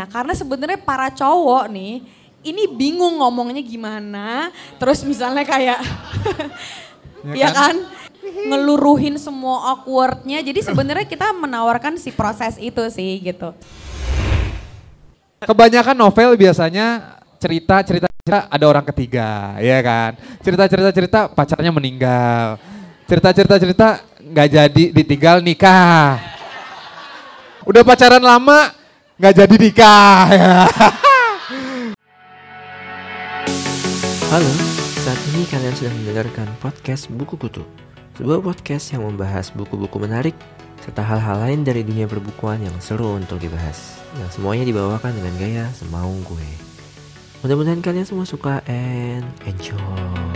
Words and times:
Nah, 0.00 0.08
karena 0.08 0.32
sebenarnya 0.32 0.80
para 0.80 1.12
cowok 1.12 1.68
nih, 1.68 2.00
ini 2.40 2.64
bingung 2.72 3.20
ngomongnya 3.20 3.60
gimana. 3.60 4.48
Terus 4.80 5.04
misalnya 5.04 5.44
kayak, 5.44 5.76
ya 7.36 7.52
kan? 7.52 7.84
Ngeluruhin 8.48 9.20
semua 9.20 9.76
awkwardnya. 9.76 10.40
Jadi 10.40 10.64
sebenarnya 10.64 11.04
kita 11.04 11.36
menawarkan 11.36 12.00
si 12.00 12.08
proses 12.16 12.56
itu 12.56 12.80
sih 12.88 13.20
gitu. 13.20 13.52
Kebanyakan 15.44 15.92
novel 15.92 16.32
biasanya 16.40 17.20
cerita 17.36 17.84
cerita 17.84 18.08
cerita 18.08 18.48
ada 18.48 18.64
orang 18.64 18.88
ketiga, 18.88 19.60
ya 19.60 19.84
kan? 19.84 20.16
Cerita 20.40 20.64
cerita 20.64 20.90
cerita 20.96 21.20
pacarnya 21.28 21.68
meninggal. 21.68 22.56
Cerita 23.04 23.36
cerita 23.36 23.56
cerita 23.60 23.88
nggak 24.16 24.48
jadi 24.48 24.84
ditinggal 24.96 25.44
nikah. 25.44 26.16
Udah 27.68 27.84
pacaran 27.84 28.24
lama 28.24 28.79
nggak 29.20 29.36
jadi 29.36 29.56
nikah. 29.60 30.24
Halo, 34.32 34.52
saat 35.04 35.20
ini 35.34 35.44
kalian 35.44 35.74
sedang 35.76 35.92
mendengarkan 36.00 36.48
podcast 36.62 37.10
Buku 37.12 37.36
Kutu 37.36 37.66
Sebuah 38.16 38.40
podcast 38.40 38.94
yang 38.94 39.04
membahas 39.04 39.50
buku-buku 39.50 39.98
menarik 39.98 40.38
Serta 40.80 41.02
hal-hal 41.02 41.42
lain 41.42 41.66
dari 41.66 41.82
dunia 41.82 42.06
perbukuan 42.06 42.62
yang 42.62 42.78
seru 42.78 43.18
untuk 43.18 43.42
dibahas 43.42 43.98
Yang 44.22 44.38
semuanya 44.38 44.64
dibawakan 44.70 45.18
dengan 45.18 45.34
gaya 45.34 45.66
semau 45.74 46.14
gue 46.30 46.48
Mudah-mudahan 47.42 47.82
kalian 47.82 48.06
semua 48.06 48.22
suka 48.22 48.62
and 48.70 49.26
enjoy 49.50 50.29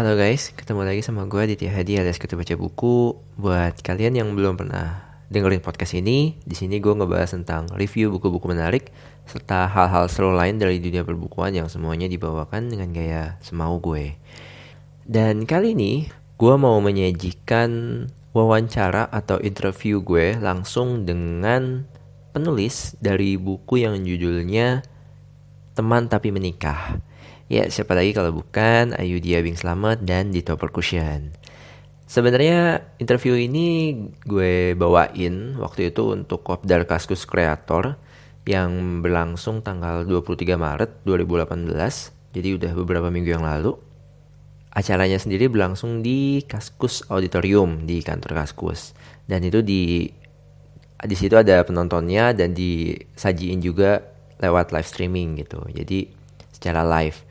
Halo 0.00 0.16
guys, 0.16 0.56
ketemu 0.56 0.88
lagi 0.88 1.04
sama 1.04 1.28
gue 1.28 1.44
Ditya 1.52 1.76
Hadi 1.76 2.00
alias 2.00 2.16
Ketua 2.16 2.40
Baca 2.40 2.56
Buku. 2.56 3.20
Buat 3.36 3.84
kalian 3.84 4.16
yang 4.16 4.32
belum 4.32 4.56
pernah 4.56 5.20
dengerin 5.28 5.60
podcast 5.60 5.92
ini, 5.92 6.40
di 6.40 6.56
sini 6.56 6.80
gue 6.80 6.88
ngebahas 6.88 7.36
tentang 7.36 7.68
review 7.76 8.08
buku-buku 8.08 8.48
menarik 8.48 8.96
serta 9.28 9.68
hal-hal 9.68 10.08
seru 10.08 10.32
lain 10.32 10.56
dari 10.56 10.80
dunia 10.80 11.04
perbukuan 11.04 11.52
yang 11.52 11.68
semuanya 11.68 12.08
dibawakan 12.08 12.72
dengan 12.72 12.96
gaya 12.96 13.36
semau 13.44 13.76
gue. 13.76 14.16
Dan 15.04 15.44
kali 15.44 15.76
ini 15.76 16.08
gue 16.40 16.54
mau 16.56 16.80
menyajikan 16.80 17.68
wawancara 18.32 19.04
atau 19.04 19.36
interview 19.44 20.00
gue 20.00 20.32
langsung 20.40 21.04
dengan 21.04 21.84
penulis 22.32 22.96
dari 23.04 23.36
buku 23.36 23.84
yang 23.84 24.00
judulnya 24.00 24.80
Teman 25.76 26.08
Tapi 26.08 26.32
Menikah. 26.32 26.96
Ya, 27.50 27.66
siapa 27.66 27.98
lagi 27.98 28.14
kalau 28.14 28.30
bukan 28.30 28.94
Ayudhya 28.94 29.42
Bing 29.42 29.58
Slamet 29.58 30.06
dan 30.06 30.30
Dito 30.30 30.54
Percussion. 30.54 31.34
Sebenarnya 32.06 32.86
interview 33.02 33.34
ini 33.34 33.98
gue 34.22 34.78
bawain 34.78 35.58
waktu 35.58 35.90
itu 35.90 36.14
untuk 36.14 36.46
Kopdar 36.46 36.86
Kaskus 36.86 37.26
Kreator 37.26 37.98
yang 38.46 39.02
berlangsung 39.02 39.66
tanggal 39.66 40.06
23 40.06 40.54
Maret 40.54 40.90
2018. 41.02 41.74
Jadi 42.38 42.48
udah 42.54 42.70
beberapa 42.78 43.10
minggu 43.10 43.34
yang 43.34 43.42
lalu. 43.42 43.74
Acaranya 44.70 45.18
sendiri 45.18 45.50
berlangsung 45.50 46.06
di 46.06 46.46
Kaskus 46.46 47.02
Auditorium 47.10 47.82
di 47.82 47.98
kantor 48.06 48.46
Kaskus. 48.46 48.94
Dan 49.26 49.42
itu 49.42 49.58
di 49.58 50.06
di 51.02 51.16
situ 51.18 51.34
ada 51.34 51.66
penontonnya 51.66 52.30
dan 52.30 52.54
disajiin 52.54 53.58
juga 53.58 54.06
lewat 54.38 54.70
live 54.70 54.86
streaming 54.86 55.42
gitu. 55.42 55.66
Jadi 55.66 56.06
secara 56.54 56.86
live. 56.86 57.29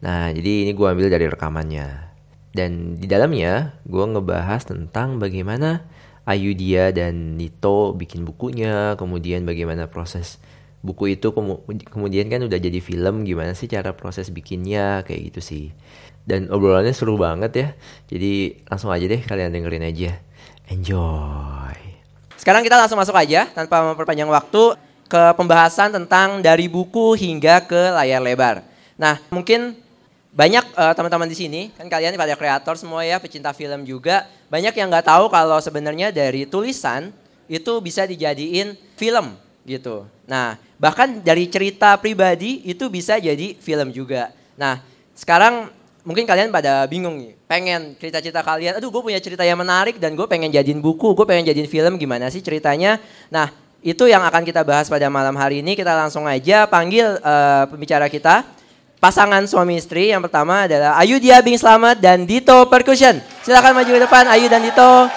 Nah, 0.00 0.32
jadi 0.32 0.68
ini 0.68 0.72
gue 0.72 0.86
ambil 0.88 1.12
dari 1.12 1.28
rekamannya. 1.28 2.10
Dan 2.50 2.98
di 2.98 3.06
dalamnya 3.06 3.78
gue 3.86 4.04
ngebahas 4.04 4.66
tentang 4.66 5.22
bagaimana 5.22 5.86
Ayudhya 6.26 6.90
dan 6.90 7.38
Nito 7.38 7.94
bikin 7.94 8.26
bukunya, 8.26 8.98
kemudian 8.98 9.46
bagaimana 9.46 9.86
proses 9.86 10.40
buku 10.80 11.12
itu 11.12 11.28
kemudian 11.92 12.26
kan 12.32 12.40
udah 12.40 12.56
jadi 12.56 12.80
film, 12.80 13.28
gimana 13.28 13.52
sih 13.52 13.68
cara 13.68 13.92
proses 13.92 14.32
bikinnya, 14.32 15.04
kayak 15.04 15.32
gitu 15.32 15.40
sih. 15.44 15.64
Dan 16.24 16.48
obrolannya 16.48 16.92
seru 16.96 17.20
banget 17.20 17.52
ya. 17.52 17.68
Jadi 18.08 18.64
langsung 18.68 18.88
aja 18.92 19.04
deh 19.04 19.20
kalian 19.20 19.52
dengerin 19.52 19.84
aja. 19.84 20.16
Enjoy. 20.72 21.76
Sekarang 22.40 22.64
kita 22.64 22.80
langsung 22.80 22.96
masuk 22.96 23.12
aja 23.16 23.44
tanpa 23.52 23.84
memperpanjang 23.92 24.30
waktu 24.30 24.78
ke 25.10 25.22
pembahasan 25.36 25.92
tentang 25.92 26.40
dari 26.40 26.70
buku 26.70 27.18
hingga 27.18 27.66
ke 27.66 27.92
layar 27.92 28.22
lebar. 28.22 28.62
Nah, 28.96 29.18
mungkin 29.34 29.76
banyak 30.30 30.62
uh, 30.78 30.94
teman-teman 30.94 31.26
di 31.26 31.34
sini 31.34 31.62
kan 31.74 31.90
kalian 31.90 32.14
pada 32.14 32.38
kreator 32.38 32.78
semua 32.78 33.02
ya 33.02 33.18
pecinta 33.18 33.50
film 33.50 33.82
juga. 33.82 34.30
Banyak 34.46 34.74
yang 34.78 34.86
nggak 34.86 35.06
tahu 35.10 35.26
kalau 35.26 35.58
sebenarnya 35.58 36.14
dari 36.14 36.46
tulisan 36.46 37.10
itu 37.50 37.82
bisa 37.82 38.06
dijadiin 38.06 38.78
film 38.94 39.34
gitu. 39.66 40.06
Nah 40.30 40.54
bahkan 40.78 41.18
dari 41.18 41.50
cerita 41.50 41.98
pribadi 41.98 42.62
itu 42.62 42.86
bisa 42.86 43.18
jadi 43.18 43.58
film 43.58 43.90
juga. 43.90 44.30
Nah 44.54 44.78
sekarang 45.18 45.74
mungkin 46.06 46.24
kalian 46.24 46.54
pada 46.54 46.86
bingung 46.86 47.18
nih 47.18 47.34
pengen 47.50 47.98
cerita-cerita 47.98 48.40
kalian 48.40 48.78
aduh 48.78 48.88
gue 48.88 49.02
punya 49.02 49.20
cerita 49.20 49.42
yang 49.42 49.58
menarik 49.58 50.00
dan 50.00 50.16
gue 50.16 50.24
pengen 50.30 50.48
jadiin 50.48 50.80
buku 50.80 51.12
gue 51.12 51.26
pengen 51.28 51.50
jadiin 51.50 51.66
film 51.66 51.98
gimana 51.98 52.30
sih 52.30 52.38
ceritanya? 52.38 53.02
Nah 53.34 53.50
itu 53.82 54.06
yang 54.06 54.22
akan 54.22 54.46
kita 54.46 54.62
bahas 54.62 54.86
pada 54.86 55.10
malam 55.10 55.34
hari 55.34 55.58
ini. 55.58 55.74
Kita 55.74 55.90
langsung 55.98 56.22
aja 56.30 56.70
panggil 56.70 57.18
uh, 57.18 57.66
pembicara 57.66 58.06
kita 58.06 58.59
pasangan 59.00 59.42
suami 59.48 59.80
istri. 59.80 60.12
Yang 60.12 60.28
pertama 60.28 60.68
adalah 60.68 60.94
Ayu 61.00 61.16
Dia 61.18 61.40
Bing 61.40 61.56
Selamat 61.56 61.98
dan 61.98 62.28
Dito 62.28 62.68
Percussion. 62.68 63.18
Silakan 63.42 63.80
maju 63.80 63.90
ke 63.90 64.00
depan 64.04 64.24
Ayu 64.28 64.46
dan 64.46 64.60
Dito. 64.62 65.08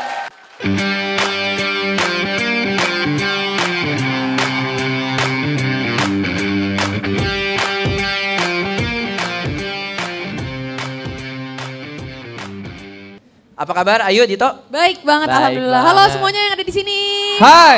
Apa 13.54 13.72
kabar 13.72 14.00
Ayu 14.10 14.26
Dito? 14.26 14.50
Baik 14.74 15.06
banget 15.06 15.30
Baik 15.30 15.38
alhamdulillah. 15.40 15.82
banget. 15.86 16.00
Halo 16.02 16.04
semuanya 16.10 16.40
yang 16.42 16.54
ada 16.58 16.66
di 16.66 16.74
sini. 16.74 17.00
Hai. 17.38 17.78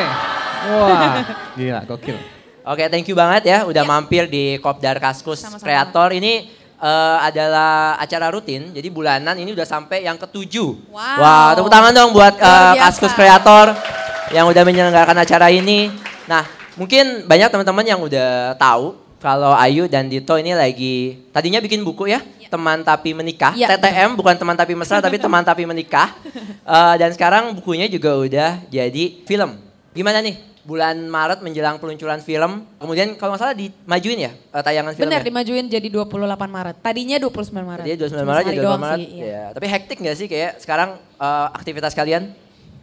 Wah, 0.66 1.22
gila 1.60 1.82
gokil. 1.86 2.18
Oke, 2.66 2.82
thank 2.90 3.06
you 3.06 3.14
banget 3.14 3.46
ya 3.46 3.62
udah 3.62 3.86
mampir 3.86 4.26
di 4.26 4.58
Kopdar 4.58 4.98
Kaskus 4.98 5.38
Sama-sama. 5.38 5.62
Kreator. 5.62 6.18
Ini 6.18 6.50
eh, 6.82 7.18
adalah 7.22 7.94
acara 8.02 8.34
rutin, 8.34 8.74
jadi 8.74 8.90
bulanan 8.90 9.38
ini 9.38 9.54
udah 9.54 9.70
sampai 9.70 10.02
yang 10.02 10.18
ketujuh. 10.18 10.90
Wow. 10.90 11.22
Wah, 11.22 11.54
tepuk 11.54 11.70
tangan 11.70 11.94
dong 11.94 12.10
buat 12.10 12.34
biasa. 12.34 12.82
Kaskus 12.90 13.14
Kreator 13.14 13.78
yang 14.34 14.50
udah 14.50 14.66
menyelenggarakan 14.66 15.14
acara 15.14 15.54
ini. 15.54 15.94
Nah, 16.26 16.42
mungkin 16.74 17.30
banyak 17.30 17.54
teman-teman 17.54 17.86
yang 17.86 18.02
udah 18.02 18.58
tahu 18.58 18.98
kalau 19.22 19.54
Ayu 19.54 19.86
dan 19.86 20.10
Dito 20.10 20.34
ini 20.34 20.58
lagi 20.58 21.22
tadinya 21.30 21.62
bikin 21.62 21.86
buku 21.86 22.10
ya, 22.10 22.26
teman 22.50 22.82
tapi 22.82 23.14
menikah. 23.14 23.54
Iya, 23.54 23.78
TTM 23.78 24.18
bukan 24.18 24.42
teman 24.42 24.58
tapi 24.58 24.74
mesra 24.74 24.98
tapi 25.06 25.22
teman 25.22 25.46
tapi 25.46 25.70
menikah. 25.70 26.18
Eh, 26.66 26.96
dan 26.98 27.14
sekarang 27.14 27.54
bukunya 27.54 27.86
juga 27.86 28.18
udah 28.18 28.58
jadi 28.74 29.22
film. 29.30 29.62
Gimana 29.94 30.18
nih? 30.18 30.55
Bulan 30.66 30.98
Maret 31.06 31.46
menjelang 31.46 31.78
peluncuran 31.78 32.18
film. 32.26 32.66
Kemudian 32.82 33.14
kalau 33.22 33.38
nggak 33.38 33.42
salah 33.46 33.54
dimajuin 33.54 34.26
ya 34.26 34.32
eh, 34.34 34.64
tayangan 34.66 34.98
filmnya. 34.98 35.22
Benar 35.22 35.22
dimajuin 35.22 35.66
jadi 35.70 35.88
28 35.94 36.10
Maret. 36.50 36.76
Tadinya 36.82 37.18
29 37.22 37.54
Maret. 37.54 37.86
Jadi 37.86 37.98
29 38.02 38.10
Cuma 38.10 38.26
Maret 38.26 38.44
jadi 38.50 38.60
28 38.60 38.66
doang 38.66 38.82
Maret. 38.82 38.98
sih, 38.98 39.08
iya. 39.14 39.26
Ya, 39.30 39.44
tapi 39.54 39.66
hektik 39.70 39.98
nggak 40.02 40.16
sih 40.18 40.28
kayak 40.28 40.52
sekarang 40.58 40.90
eh, 40.98 41.48
aktivitas 41.54 41.94
kalian? 41.94 42.34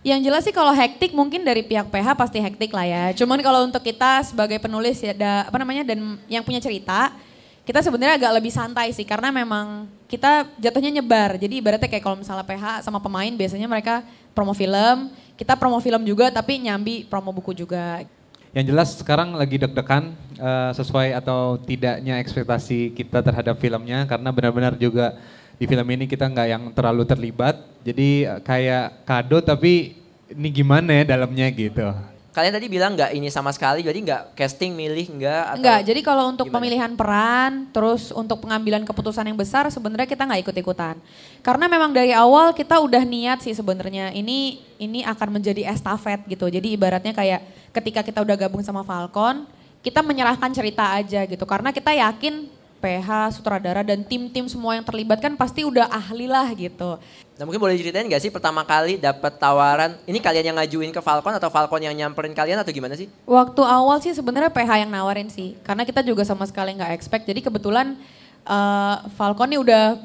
Yang 0.02 0.20
jelas 0.26 0.42
sih 0.42 0.54
kalau 0.54 0.74
hektik 0.74 1.14
mungkin 1.14 1.46
dari 1.46 1.62
pihak 1.62 1.86
PH 1.86 2.18
pasti 2.18 2.38
hektik 2.42 2.74
lah 2.74 2.86
ya. 2.86 3.04
Cuman 3.14 3.38
kalau 3.38 3.66
untuk 3.66 3.82
kita 3.82 4.26
sebagai 4.26 4.58
penulis 4.58 4.98
ya 4.98 5.14
da, 5.14 5.46
apa 5.46 5.58
namanya 5.62 5.86
dan 5.86 6.18
yang 6.26 6.42
punya 6.42 6.58
cerita, 6.58 7.14
kita 7.62 7.78
sebenarnya 7.78 8.18
agak 8.18 8.32
lebih 8.42 8.50
santai 8.50 8.90
sih 8.90 9.06
karena 9.06 9.30
memang 9.30 9.86
kita 10.10 10.50
jatuhnya 10.58 10.98
nyebar. 10.98 11.38
Jadi 11.38 11.62
ibaratnya 11.62 11.86
kayak 11.86 12.02
kalau 12.02 12.18
misalnya 12.18 12.42
PH 12.42 12.82
sama 12.82 12.98
pemain 12.98 13.30
biasanya 13.30 13.70
mereka 13.70 14.02
promo 14.34 14.50
film, 14.50 15.14
kita 15.36 15.56
promo 15.56 15.80
film 15.80 16.02
juga 16.04 16.28
tapi 16.30 16.60
nyambi 16.60 17.08
promo 17.08 17.32
buku 17.32 17.56
juga. 17.56 18.04
Yang 18.52 18.66
jelas 18.68 18.88
sekarang 19.00 19.32
lagi 19.32 19.56
deg-degan 19.56 20.12
eh, 20.36 20.70
sesuai 20.76 21.16
atau 21.16 21.56
tidaknya 21.56 22.20
ekspektasi 22.20 22.92
kita 22.92 23.24
terhadap 23.24 23.56
filmnya 23.56 24.04
karena 24.04 24.28
benar-benar 24.28 24.76
juga 24.76 25.16
di 25.56 25.64
film 25.64 25.86
ini 25.88 26.04
kita 26.04 26.28
nggak 26.28 26.48
yang 26.48 26.64
terlalu 26.76 27.08
terlibat. 27.08 27.56
Jadi 27.80 28.28
eh, 28.28 28.40
kayak 28.44 29.08
kado 29.08 29.40
tapi 29.40 29.96
ini 30.32 30.48
gimana 30.52 31.00
ya 31.00 31.16
dalamnya 31.16 31.48
gitu. 31.48 32.11
Kalian 32.32 32.56
tadi 32.56 32.66
bilang 32.72 32.96
nggak 32.96 33.12
ini 33.12 33.28
sama 33.28 33.52
sekali, 33.52 33.84
jadi 33.84 33.92
nggak 33.92 34.22
casting 34.32 34.72
milih 34.72 35.20
nggak? 35.20 35.42
Atau 35.52 35.56
Enggak, 35.60 35.80
jadi 35.84 36.00
kalau 36.00 36.24
untuk 36.32 36.48
gimana? 36.48 36.56
pemilihan 36.64 36.92
peran, 36.96 37.68
terus 37.76 38.08
untuk 38.08 38.40
pengambilan 38.40 38.88
keputusan 38.88 39.28
yang 39.28 39.36
besar 39.36 39.68
sebenarnya 39.68 40.08
kita 40.08 40.24
nggak 40.24 40.48
ikut-ikutan. 40.48 40.96
Karena 41.44 41.68
memang 41.68 41.92
dari 41.92 42.16
awal 42.16 42.56
kita 42.56 42.80
udah 42.80 43.04
niat 43.04 43.44
sih 43.44 43.52
sebenarnya 43.52 44.16
ini 44.16 44.64
ini 44.80 45.04
akan 45.04 45.28
menjadi 45.28 45.68
estafet 45.68 46.24
gitu. 46.24 46.48
Jadi 46.48 46.72
ibaratnya 46.72 47.12
kayak 47.12 47.44
ketika 47.76 48.00
kita 48.00 48.24
udah 48.24 48.36
gabung 48.40 48.64
sama 48.64 48.80
Falcon, 48.80 49.44
kita 49.84 50.00
menyerahkan 50.00 50.48
cerita 50.56 50.88
aja 50.96 51.28
gitu. 51.28 51.44
Karena 51.44 51.68
kita 51.68 51.92
yakin 51.92 52.48
PH, 52.82 53.38
sutradara 53.38 53.86
dan 53.86 54.02
tim-tim 54.02 54.50
semua 54.50 54.74
yang 54.74 54.82
terlibat 54.82 55.22
kan 55.22 55.38
pasti 55.38 55.62
udah 55.62 55.86
ahli 55.86 56.26
lah 56.26 56.50
gitu. 56.58 56.98
Nah 57.38 57.42
mungkin 57.46 57.62
boleh 57.62 57.78
ceritain 57.78 58.10
gak 58.10 58.18
sih 58.18 58.34
pertama 58.34 58.66
kali 58.66 58.98
dapat 58.98 59.38
tawaran, 59.38 59.94
ini 60.02 60.18
kalian 60.18 60.50
yang 60.50 60.56
ngajuin 60.58 60.90
ke 60.90 60.98
Falcon 60.98 61.38
atau 61.38 61.46
Falcon 61.46 61.78
yang 61.78 61.94
nyamperin 61.94 62.34
kalian 62.34 62.58
atau 62.58 62.74
gimana 62.74 62.98
sih? 62.98 63.06
Waktu 63.22 63.62
awal 63.62 64.02
sih 64.02 64.10
sebenarnya 64.10 64.50
PH 64.50 64.82
yang 64.82 64.90
nawarin 64.90 65.30
sih, 65.30 65.54
karena 65.62 65.86
kita 65.86 66.02
juga 66.02 66.26
sama 66.26 66.42
sekali 66.50 66.74
nggak 66.74 66.90
expect. 66.98 67.30
Jadi 67.30 67.46
kebetulan 67.46 67.94
uh, 68.42 69.06
Falcon 69.14 69.54
ini 69.54 69.62
udah 69.62 70.02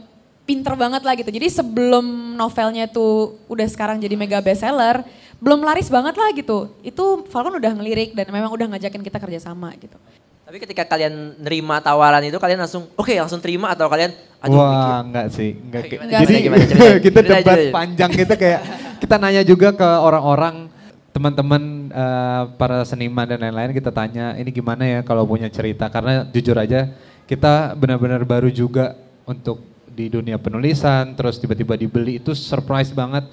pinter 0.48 0.78
banget 0.80 1.04
lah 1.04 1.18
gitu. 1.18 1.34
Jadi 1.34 1.50
sebelum 1.52 2.38
novelnya 2.38 2.88
tuh 2.88 3.42
udah 3.52 3.68
sekarang 3.68 4.00
jadi 4.00 4.16
mega 4.16 4.40
bestseller, 4.40 5.04
belum 5.44 5.66
laris 5.66 5.90
banget 5.90 6.16
lah 6.16 6.30
gitu. 6.32 6.72
Itu 6.86 7.26
Falcon 7.28 7.58
udah 7.58 7.74
ngelirik 7.76 8.16
dan 8.16 8.30
memang 8.30 8.54
udah 8.54 8.78
ngajakin 8.78 9.02
kita 9.02 9.20
kerjasama 9.20 9.76
gitu. 9.82 10.00
Tapi 10.48 10.64
ketika 10.64 10.88
kalian 10.88 11.36
nerima 11.44 11.84
tawaran 11.84 12.24
itu 12.24 12.40
kalian 12.40 12.64
langsung 12.64 12.88
oke 12.96 13.12
okay, 13.12 13.20
langsung 13.20 13.44
terima 13.44 13.76
atau 13.76 13.92
kalian 13.92 14.16
aduh 14.40 14.56
Wah, 14.56 14.72
mikir. 14.72 14.96
enggak 15.04 15.28
sih, 15.36 15.50
enggak. 15.60 15.84
Gimana, 15.92 16.08
Jadi 16.08 16.34
gimana, 16.40 16.40
gimana, 16.40 16.64
gimana, 16.72 17.00
kita 17.12 17.20
debat 17.20 17.60
panjang 17.76 18.12
gitu 18.16 18.34
kayak 18.40 18.62
kita 19.04 19.16
nanya 19.20 19.44
juga 19.44 19.76
ke 19.76 19.90
orang-orang 20.00 20.72
teman-teman 21.12 21.92
uh, 21.92 22.44
para 22.56 22.80
seniman 22.88 23.28
dan 23.28 23.44
lain-lain 23.44 23.76
kita 23.76 23.92
tanya 23.92 24.40
ini 24.40 24.48
gimana 24.56 24.88
ya 24.88 25.00
kalau 25.04 25.28
punya 25.28 25.52
cerita 25.52 25.92
karena 25.92 26.24
jujur 26.32 26.56
aja 26.56 26.96
kita 27.28 27.76
benar-benar 27.76 28.24
baru 28.24 28.48
juga 28.48 28.96
untuk 29.28 29.60
di 29.92 30.08
dunia 30.08 30.40
penulisan 30.40 31.12
terus 31.12 31.44
tiba-tiba 31.44 31.76
dibeli 31.76 32.24
itu 32.24 32.32
surprise 32.32 32.96
banget 32.96 33.28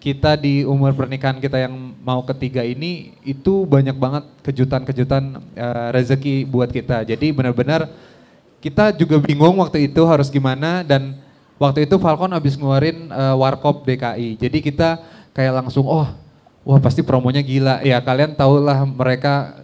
kita 0.00 0.32
di 0.40 0.64
umur 0.64 0.96
pernikahan 0.96 1.36
kita 1.36 1.60
yang 1.60 1.76
mau 2.00 2.24
ketiga 2.24 2.64
ini 2.64 3.12
itu 3.20 3.68
banyak 3.68 3.92
banget 4.00 4.24
kejutan-kejutan 4.40 5.36
uh, 5.60 5.88
rezeki 5.92 6.48
buat 6.48 6.72
kita. 6.72 7.04
Jadi 7.04 7.36
benar-benar 7.36 7.84
kita 8.64 8.96
juga 8.96 9.20
bingung 9.20 9.60
waktu 9.60 9.84
itu 9.84 10.00
harus 10.08 10.32
gimana 10.32 10.80
dan 10.80 11.20
waktu 11.60 11.84
itu 11.84 12.00
Falcon 12.00 12.32
habis 12.32 12.56
ngeluarin 12.56 13.12
uh, 13.12 13.36
Warkop 13.36 13.84
DKI. 13.84 14.40
Jadi 14.40 14.58
kita 14.64 15.04
kayak 15.36 15.60
langsung 15.60 15.84
oh 15.84 16.08
wah 16.64 16.80
pasti 16.80 17.04
promonya 17.04 17.44
gila. 17.44 17.84
Ya 17.84 18.00
kalian 18.00 18.32
tahulah 18.32 18.88
mereka 18.88 19.60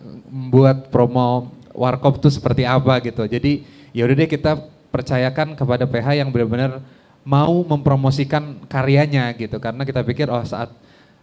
buat 0.52 0.92
promo 0.92 1.48
Warkop 1.72 2.20
tuh 2.20 2.28
seperti 2.28 2.68
apa 2.68 3.00
gitu. 3.00 3.24
Jadi 3.24 3.64
ya 3.96 4.04
udah 4.04 4.16
deh 4.20 4.28
kita 4.28 4.60
percayakan 4.92 5.56
kepada 5.56 5.88
PH 5.88 6.20
yang 6.20 6.28
benar-benar 6.28 6.84
mau 7.26 7.67
mempromosikan 7.67 8.62
karyanya 8.70 9.34
gitu 9.34 9.58
karena 9.58 9.82
kita 9.82 10.06
pikir 10.06 10.31
oh 10.31 10.46
saat 10.46 10.70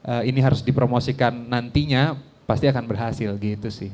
uh, 0.04 0.20
ini 0.28 0.44
harus 0.44 0.60
dipromosikan 0.60 1.32
nantinya 1.32 2.20
pasti 2.44 2.68
akan 2.68 2.84
berhasil 2.84 3.32
gitu 3.40 3.72
sih. 3.72 3.88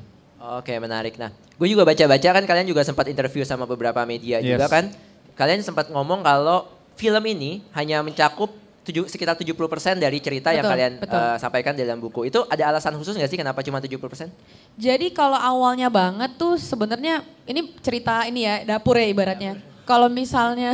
Oke 0.57 0.73
menarik. 0.81 1.21
Nah 1.21 1.29
gue 1.29 1.67
juga 1.69 1.85
baca-baca 1.85 2.29
kan 2.33 2.43
kalian 2.49 2.65
juga 2.65 2.81
sempat 2.81 3.05
interview 3.13 3.45
sama 3.45 3.69
beberapa 3.69 4.01
media 4.09 4.41
yes. 4.41 4.57
juga 4.57 4.65
kan. 4.65 4.89
Kalian 5.37 5.61
sempat 5.61 5.93
ngomong 5.93 6.25
kalau 6.25 6.65
film 6.97 7.21
ini 7.29 7.61
hanya 7.77 8.01
mencakup 8.01 8.51
tujuh, 8.89 9.05
sekitar 9.05 9.37
70% 9.37 9.53
dari 10.01 10.17
cerita 10.17 10.49
betul, 10.49 10.57
yang 10.57 10.65
kalian 10.65 10.93
Uh, 11.05 11.37
sampaikan 11.37 11.77
dalam 11.77 12.01
buku. 12.01 12.25
Itu 12.25 12.49
ada 12.49 12.73
alasan 12.73 12.97
khusus 12.97 13.13
nggak 13.13 13.29
sih 13.29 13.37
kenapa 13.37 13.61
cuma 13.61 13.77
70%? 13.77 14.33
Jadi 14.81 15.13
kalau 15.13 15.37
awalnya 15.37 15.93
banget 15.93 16.33
tuh 16.41 16.57
sebenarnya 16.57 17.21
ini 17.45 17.69
cerita 17.85 18.25
ini 18.25 18.49
ya 18.49 18.65
dapur 18.65 18.97
ya 18.97 19.05
ibaratnya. 19.05 19.61
Kalau 19.85 20.09
misalnya 20.09 20.73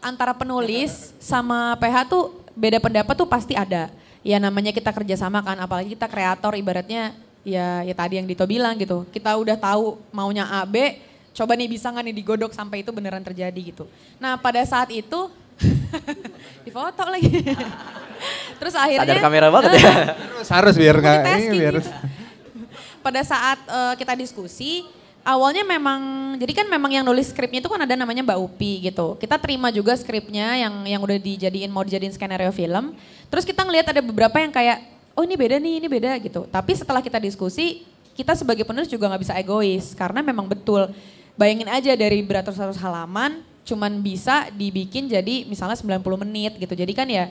antara 0.00 0.32
penulis 0.36 1.14
sama 1.20 1.76
PH 1.80 2.10
tuh 2.10 2.24
beda 2.56 2.80
pendapat 2.80 3.14
tuh 3.14 3.28
pasti 3.28 3.52
ada. 3.52 3.92
Ya 4.26 4.42
namanya 4.42 4.74
kita 4.74 4.90
kerjasama 4.90 5.44
kan, 5.44 5.54
apalagi 5.62 5.94
kita 5.94 6.10
kreator 6.10 6.58
ibaratnya 6.58 7.14
ya 7.46 7.86
ya 7.86 7.94
tadi 7.94 8.18
yang 8.18 8.26
Dito 8.26 8.42
bilang 8.48 8.74
gitu. 8.80 9.06
Kita 9.14 9.38
udah 9.38 9.54
tahu 9.54 10.02
maunya 10.10 10.50
A, 10.50 10.66
B, 10.66 10.98
coba 11.30 11.54
nih 11.54 11.70
bisa 11.70 11.92
nggak 11.92 12.04
nih 12.10 12.16
digodok 12.16 12.52
sampai 12.56 12.82
itu 12.82 12.90
beneran 12.90 13.22
terjadi 13.22 13.60
gitu. 13.60 13.84
Nah 14.18 14.34
pada 14.34 14.64
saat 14.66 14.90
itu, 14.90 15.30
difoto 16.66 17.04
lagi. 17.06 17.54
Terus 18.58 18.74
akhirnya. 18.74 19.06
Sadar 19.06 19.24
kamera 19.24 19.48
banget 19.52 19.70
ya. 19.78 19.84
harus, 19.84 20.48
harus 20.48 20.74
biar 20.74 20.96
nggak. 20.98 21.20
Biar... 21.52 21.76
Pada 23.06 23.22
saat 23.22 23.58
uh, 23.70 23.94
kita 23.94 24.18
diskusi, 24.18 24.82
awalnya 25.26 25.66
memang 25.66 26.00
jadi 26.38 26.62
kan 26.62 26.66
memang 26.70 26.94
yang 26.94 27.02
nulis 27.02 27.34
skripnya 27.34 27.58
itu 27.58 27.66
kan 27.66 27.82
ada 27.82 27.98
namanya 27.98 28.22
Mbak 28.22 28.38
Upi 28.38 28.86
gitu. 28.86 29.18
Kita 29.18 29.34
terima 29.42 29.74
juga 29.74 29.98
skripnya 29.98 30.54
yang 30.54 30.86
yang 30.86 31.02
udah 31.02 31.18
dijadiin 31.18 31.68
mau 31.68 31.82
dijadiin 31.82 32.14
skenario 32.14 32.54
film. 32.54 32.94
Terus 33.26 33.42
kita 33.42 33.66
ngelihat 33.66 33.90
ada 33.90 34.00
beberapa 34.00 34.38
yang 34.38 34.54
kayak 34.54 34.86
oh 35.18 35.26
ini 35.26 35.34
beda 35.34 35.58
nih, 35.58 35.82
ini 35.82 35.88
beda 35.90 36.14
gitu. 36.22 36.46
Tapi 36.46 36.72
setelah 36.78 37.02
kita 37.02 37.18
diskusi, 37.18 37.82
kita 38.14 38.38
sebagai 38.38 38.62
penulis 38.62 38.86
juga 38.86 39.10
nggak 39.10 39.22
bisa 39.26 39.34
egois 39.34 39.92
karena 39.98 40.22
memang 40.22 40.46
betul. 40.46 40.94
Bayangin 41.36 41.68
aja 41.68 41.92
dari 41.98 42.22
beratus-ratus 42.22 42.80
halaman 42.80 43.42
cuman 43.66 43.98
bisa 43.98 44.46
dibikin 44.54 45.10
jadi 45.10 45.42
misalnya 45.44 45.74
90 45.74 46.22
menit 46.22 46.54
gitu. 46.56 46.72
Jadi 46.72 46.92
kan 46.94 47.10
ya 47.10 47.28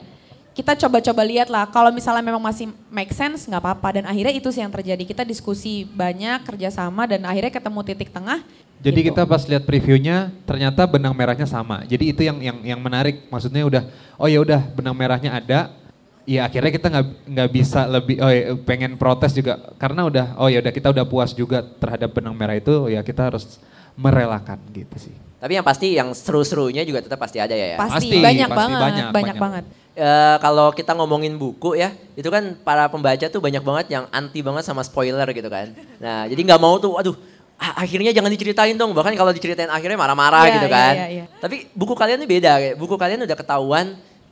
kita 0.56 0.72
coba-coba 0.72 1.20
lihat 1.28 1.52
lah. 1.52 1.68
Kalau 1.68 1.92
misalnya 1.92 2.24
memang 2.24 2.40
masih 2.40 2.72
make 2.88 3.12
sense 3.12 3.44
nggak 3.44 3.60
apa-apa. 3.60 4.00
Dan 4.00 4.04
akhirnya 4.08 4.32
itu 4.32 4.48
sih 4.48 4.64
yang 4.64 4.72
terjadi. 4.72 5.04
Kita 5.04 5.20
diskusi 5.20 5.84
banyak 5.84 6.48
kerjasama 6.48 7.04
dan 7.04 7.28
akhirnya 7.28 7.52
ketemu 7.52 7.80
titik 7.84 8.08
tengah. 8.08 8.40
Jadi 8.80 9.04
gitu. 9.04 9.12
kita 9.12 9.28
pas 9.28 9.44
lihat 9.44 9.68
previewnya 9.68 10.32
ternyata 10.48 10.88
benang 10.88 11.12
merahnya 11.12 11.44
sama. 11.44 11.84
Jadi 11.84 12.16
itu 12.16 12.24
yang 12.24 12.40
yang 12.40 12.58
yang 12.72 12.80
menarik. 12.80 13.28
Maksudnya 13.28 13.68
udah 13.68 13.82
oh 14.16 14.32
ya 14.32 14.40
udah 14.40 14.64
benang 14.72 14.96
merahnya 14.96 15.36
ada. 15.36 15.76
Ya 16.24 16.48
akhirnya 16.48 16.72
kita 16.72 16.88
nggak 16.88 17.06
nggak 17.36 17.48
bisa 17.52 17.80
lebih 17.86 18.16
oh 18.18 18.32
ya, 18.32 18.56
pengen 18.64 18.96
protes 18.96 19.36
juga. 19.36 19.60
Karena 19.76 20.08
udah 20.08 20.40
oh 20.40 20.48
ya 20.48 20.64
udah 20.64 20.72
kita 20.72 20.88
udah 20.88 21.04
puas 21.04 21.36
juga 21.36 21.60
terhadap 21.60 22.16
benang 22.16 22.32
merah 22.32 22.56
itu 22.56 22.88
ya 22.88 23.04
kita 23.04 23.28
harus 23.28 23.60
merelakan 23.92 24.56
gitu 24.72 24.96
sih. 24.96 25.14
Tapi 25.36 25.52
yang 25.52 25.66
pasti 25.68 26.00
yang 26.00 26.08
seru-serunya 26.16 26.80
juga 26.88 27.04
tetap 27.04 27.20
pasti 27.20 27.36
ada 27.36 27.52
ya, 27.52 27.76
ya? 27.76 27.78
Pasti, 27.78 28.08
pasti 28.08 28.24
banyak 28.24 28.48
pasti 28.48 28.56
banget, 28.56 28.80
banyak, 28.80 29.06
banyak, 29.12 29.12
banyak. 29.12 29.36
banget 29.36 29.64
uh, 29.96 30.36
kalau 30.38 30.70
kita 30.70 30.92
ngomongin 30.92 31.34
buku 31.34 31.74
ya, 31.80 31.96
itu 32.14 32.28
kan 32.28 32.54
para 32.62 32.86
pembaca 32.86 33.26
tuh 33.26 33.40
banyak 33.40 33.64
banget 33.64 33.86
yang 33.90 34.04
anti 34.12 34.44
banget 34.44 34.62
sama 34.62 34.84
spoiler 34.84 35.26
gitu 35.32 35.48
kan. 35.48 35.72
Nah, 35.98 36.28
jadi 36.28 36.40
nggak 36.40 36.60
mau 36.60 36.76
tuh, 36.76 37.00
aduh, 37.00 37.16
akhirnya 37.56 38.12
jangan 38.12 38.30
diceritain 38.30 38.76
dong. 38.76 38.92
Bahkan 38.92 39.16
kalau 39.16 39.32
diceritain 39.32 39.72
akhirnya 39.72 39.96
marah-marah 39.96 40.46
yeah, 40.46 40.54
gitu 40.60 40.68
iya, 40.68 40.76
kan. 40.76 40.94
Yeah, 40.94 41.08
yeah, 41.08 41.18
yeah. 41.24 41.40
Tapi 41.40 41.56
buku 41.72 41.96
kalian 41.96 42.20
ini 42.22 42.28
beda, 42.28 42.52
kayak 42.60 42.76
buku 42.76 42.94
kalian 42.94 43.20
udah 43.24 43.36
ketahuan 43.36 43.86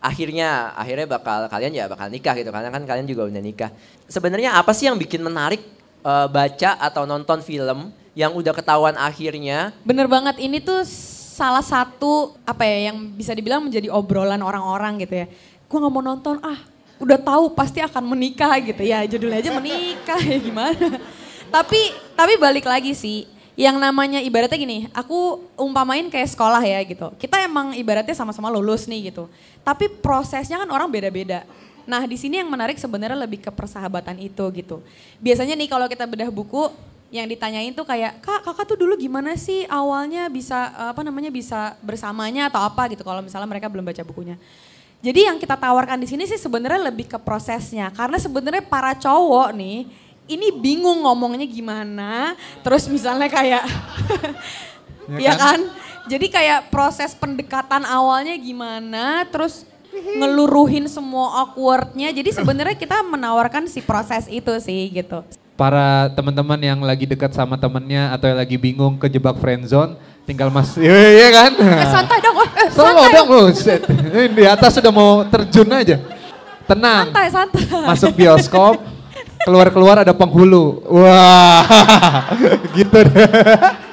akhirnya 0.04 0.76
akhirnya 0.76 1.08
bakal 1.08 1.48
kalian 1.48 1.72
ya 1.72 1.88
bakal 1.88 2.12
nikah 2.12 2.36
gitu 2.36 2.52
karena 2.52 2.68
kan 2.68 2.84
kalian 2.84 3.08
juga 3.08 3.24
udah 3.24 3.40
nikah. 3.40 3.72
Sebenarnya 4.04 4.52
apa 4.52 4.76
sih 4.76 4.84
yang 4.84 5.00
bikin 5.00 5.24
menarik 5.24 5.64
uh, 6.04 6.28
baca 6.28 6.76
atau 6.76 7.08
nonton 7.08 7.40
film 7.40 7.88
yang 8.12 8.36
udah 8.36 8.52
ketahuan 8.52 8.94
akhirnya? 9.00 9.72
Bener 9.80 10.04
banget 10.04 10.36
ini 10.44 10.60
tuh 10.60 10.84
salah 11.34 11.64
satu 11.64 12.36
apa 12.46 12.62
ya 12.62 12.92
yang 12.92 13.10
bisa 13.16 13.34
dibilang 13.34 13.64
menjadi 13.64 13.90
obrolan 13.90 14.38
orang-orang 14.38 15.02
gitu 15.02 15.24
ya 15.24 15.26
gue 15.68 15.78
gak 15.80 15.92
mau 15.92 16.04
nonton 16.04 16.38
ah 16.44 16.60
udah 17.02 17.18
tahu 17.18 17.52
pasti 17.52 17.82
akan 17.82 18.02
menikah 18.06 18.54
gitu 18.62 18.82
ya 18.86 19.02
judulnya 19.04 19.42
aja 19.42 19.50
menikah 19.52 20.20
ya 20.30 20.38
gimana? 20.38 20.88
Tapi 21.50 21.80
tapi 22.14 22.32
balik 22.38 22.66
lagi 22.66 22.94
sih 22.94 23.26
yang 23.54 23.78
namanya 23.78 24.18
ibaratnya 24.18 24.58
gini 24.58 24.90
aku 24.90 25.38
umpamain 25.54 26.06
kayak 26.10 26.30
sekolah 26.30 26.62
ya 26.62 26.80
gitu. 26.86 27.10
Kita 27.18 27.42
emang 27.42 27.74
ibaratnya 27.74 28.14
sama-sama 28.14 28.50
lulus 28.50 28.86
nih 28.86 29.14
gitu. 29.14 29.30
Tapi 29.62 29.90
prosesnya 29.90 30.58
kan 30.62 30.70
orang 30.70 30.90
beda-beda. 30.90 31.46
Nah 31.84 32.02
di 32.08 32.16
sini 32.16 32.40
yang 32.40 32.48
menarik 32.48 32.80
sebenarnya 32.80 33.18
lebih 33.18 33.44
ke 33.44 33.50
persahabatan 33.52 34.18
itu 34.18 34.44
gitu. 34.54 34.80
Biasanya 35.20 35.54
nih 35.54 35.68
kalau 35.70 35.86
kita 35.86 36.08
bedah 36.08 36.30
buku 36.32 36.72
yang 37.14 37.30
ditanyain 37.30 37.70
tuh 37.70 37.86
kayak 37.86 38.18
kak 38.18 38.42
kakak 38.42 38.66
tuh 38.66 38.74
dulu 38.74 38.98
gimana 38.98 39.38
sih 39.38 39.62
awalnya 39.70 40.26
bisa 40.26 40.74
apa 40.90 41.06
namanya 41.06 41.30
bisa 41.30 41.78
bersamanya 41.78 42.50
atau 42.50 42.58
apa? 42.58 42.90
gitu 42.90 43.06
kalau 43.06 43.22
misalnya 43.22 43.46
mereka 43.46 43.70
belum 43.70 43.86
baca 43.86 44.02
bukunya 44.02 44.34
jadi 45.00 45.32
yang 45.32 45.36
kita 45.36 45.56
tawarkan 45.58 46.00
di 46.00 46.08
sini 46.08 46.24
sih 46.24 46.40
sebenarnya 46.40 46.88
lebih 46.88 47.10
ke 47.10 47.18
prosesnya. 47.20 47.92
Karena 47.92 48.16
sebenarnya 48.16 48.64
para 48.64 48.96
cowok 48.96 49.52
nih 49.52 49.88
ini 50.24 50.48
bingung 50.54 51.04
ngomongnya 51.04 51.44
gimana. 51.44 52.32
Terus 52.64 52.88
misalnya 52.88 53.28
kayak 53.28 53.64
ya, 55.20 55.32
ya 55.32 55.34
kan? 55.36 55.40
kan? 55.40 55.60
Jadi 56.04 56.26
kayak 56.28 56.68
proses 56.68 57.16
pendekatan 57.16 57.80
awalnya 57.88 58.36
gimana, 58.36 59.24
terus 59.32 59.64
ngeluruhin 59.92 60.84
semua 60.88 61.44
awkwardnya. 61.44 62.12
Jadi 62.12 62.30
sebenarnya 62.34 62.76
kita 62.76 63.00
menawarkan 63.00 63.64
si 63.70 63.80
proses 63.80 64.28
itu 64.28 64.52
sih 64.60 64.92
gitu. 64.92 65.24
Para 65.54 66.10
teman-teman 66.12 66.58
yang 66.58 66.82
lagi 66.82 67.06
dekat 67.06 67.30
sama 67.30 67.54
temennya 67.54 68.10
atau 68.10 68.26
yang 68.26 68.40
lagi 68.42 68.58
bingung 68.58 68.98
kejebak 68.98 69.38
friendzone, 69.38 69.94
tinggal 70.26 70.50
mas, 70.50 70.74
iya, 70.82 70.98
iya 71.14 71.28
kan? 71.30 71.52
Eh, 71.54 71.88
santai 71.88 72.18
dong, 72.18 72.36
santai 72.74 73.08
dong. 73.14 73.28
Oh, 73.30 73.46
di 74.34 74.44
atas 74.44 74.70
sudah 74.76 74.92
mau 74.92 75.22
terjun 75.24 75.68
aja. 75.70 75.96
Tenang. 76.64 77.12
Santai, 77.12 77.28
santai. 77.30 77.62
Masuk 77.86 78.10
bioskop, 78.16 78.74
keluar-keluar 79.44 80.02
ada 80.02 80.12
penghulu. 80.16 80.82
Wah, 80.88 81.62
gitu 82.76 82.98
deh. 83.04 83.83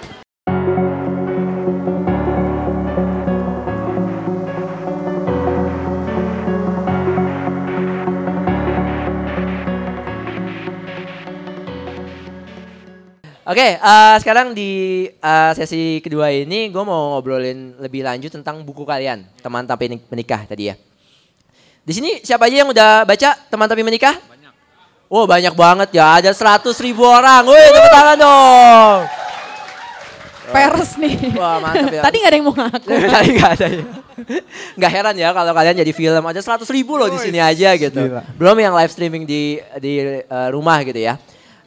Oke, 13.51 13.75
eh, 13.75 14.15
sekarang 14.23 14.55
di 14.55 15.03
eh, 15.11 15.51
sesi 15.59 15.99
kedua 15.99 16.31
ini 16.31 16.71
gue 16.71 16.83
mau 16.87 17.19
ngobrolin 17.19 17.75
lebih 17.83 17.99
lanjut 17.99 18.31
tentang 18.31 18.63
buku 18.63 18.87
kalian, 18.87 19.27
teman 19.43 19.67
tapi 19.67 19.91
menikah 20.07 20.47
tadi 20.47 20.71
ya. 20.71 20.79
Di 21.83 21.91
sini 21.91 22.23
siapa 22.23 22.47
aja 22.47 22.63
yang 22.63 22.71
udah 22.71 23.03
baca 23.03 23.29
teman 23.51 23.67
tapi 23.67 23.83
menikah? 23.83 24.15
Banyak. 24.23 24.53
Oh 25.11 25.27
banyak 25.27 25.51
banget 25.51 25.99
ya, 25.99 26.23
ada 26.23 26.31
100 26.31 26.63
ribu 26.79 27.03
orang. 27.03 27.43
Woi 27.43 27.59
tepuk 27.75 27.91
tangan 27.91 28.17
dong. 28.23 28.99
Peres 30.55 30.91
nih. 30.95 31.15
Wah 31.35 31.59
mantap 31.59 31.91
ya. 31.91 32.01
Tadi 32.07 32.15
gak 32.23 32.31
ada 32.31 32.37
yang 32.39 32.47
mau 32.47 32.55
ngaku. 32.55 32.87
Tadi 33.19 33.29
nggak 33.35 33.51
ada 33.51 33.67
ya. 33.67 33.83
Nggak 34.79 34.91
heran 34.95 35.15
ya 35.19 35.29
kalau 35.35 35.51
kalian 35.51 35.75
jadi 35.75 35.91
film 35.91 36.23
ada 36.23 36.39
100 36.39 36.63
ribu 36.71 36.95
loh 36.95 37.11
di 37.11 37.19
sini 37.19 37.43
aja 37.43 37.75
gitu. 37.75 37.99
Belum 38.39 38.55
yang 38.63 38.71
live 38.79 38.91
streaming 38.95 39.27
di 39.27 39.59
di 39.83 40.23
eh, 40.23 40.49
rumah 40.55 40.79
gitu 40.87 41.03
ya. 41.03 41.19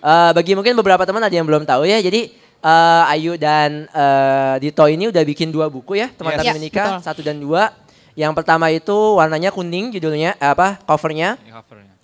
Eh, 0.04 0.30
bagi 0.36 0.52
mungkin 0.52 0.76
beberapa 0.76 1.00
teman 1.08 1.24
ada 1.24 1.32
yang 1.32 1.48
belum 1.48 1.64
tahu 1.64 1.88
ya. 1.88 1.96
Jadi 1.96 2.28
eh, 2.60 3.12
Ayu 3.16 3.40
dan 3.40 3.88
eh, 3.88 4.54
Dito 4.60 4.84
ini 4.84 5.08
udah 5.08 5.24
bikin 5.24 5.48
dua 5.48 5.72
buku 5.72 5.96
ya 5.96 6.12
teman 6.12 6.36
Yes. 6.36 6.44
Yes, 6.44 6.54
menikah 6.60 6.88
betul. 7.00 7.04
satu 7.08 7.20
dan 7.24 7.40
dua. 7.40 7.72
Yang 8.12 8.32
pertama 8.36 8.68
itu 8.68 8.92
warnanya 9.16 9.48
kuning 9.48 9.96
judulnya 9.96 10.36
eh, 10.36 10.52
apa 10.52 10.76
covernya. 10.84 11.40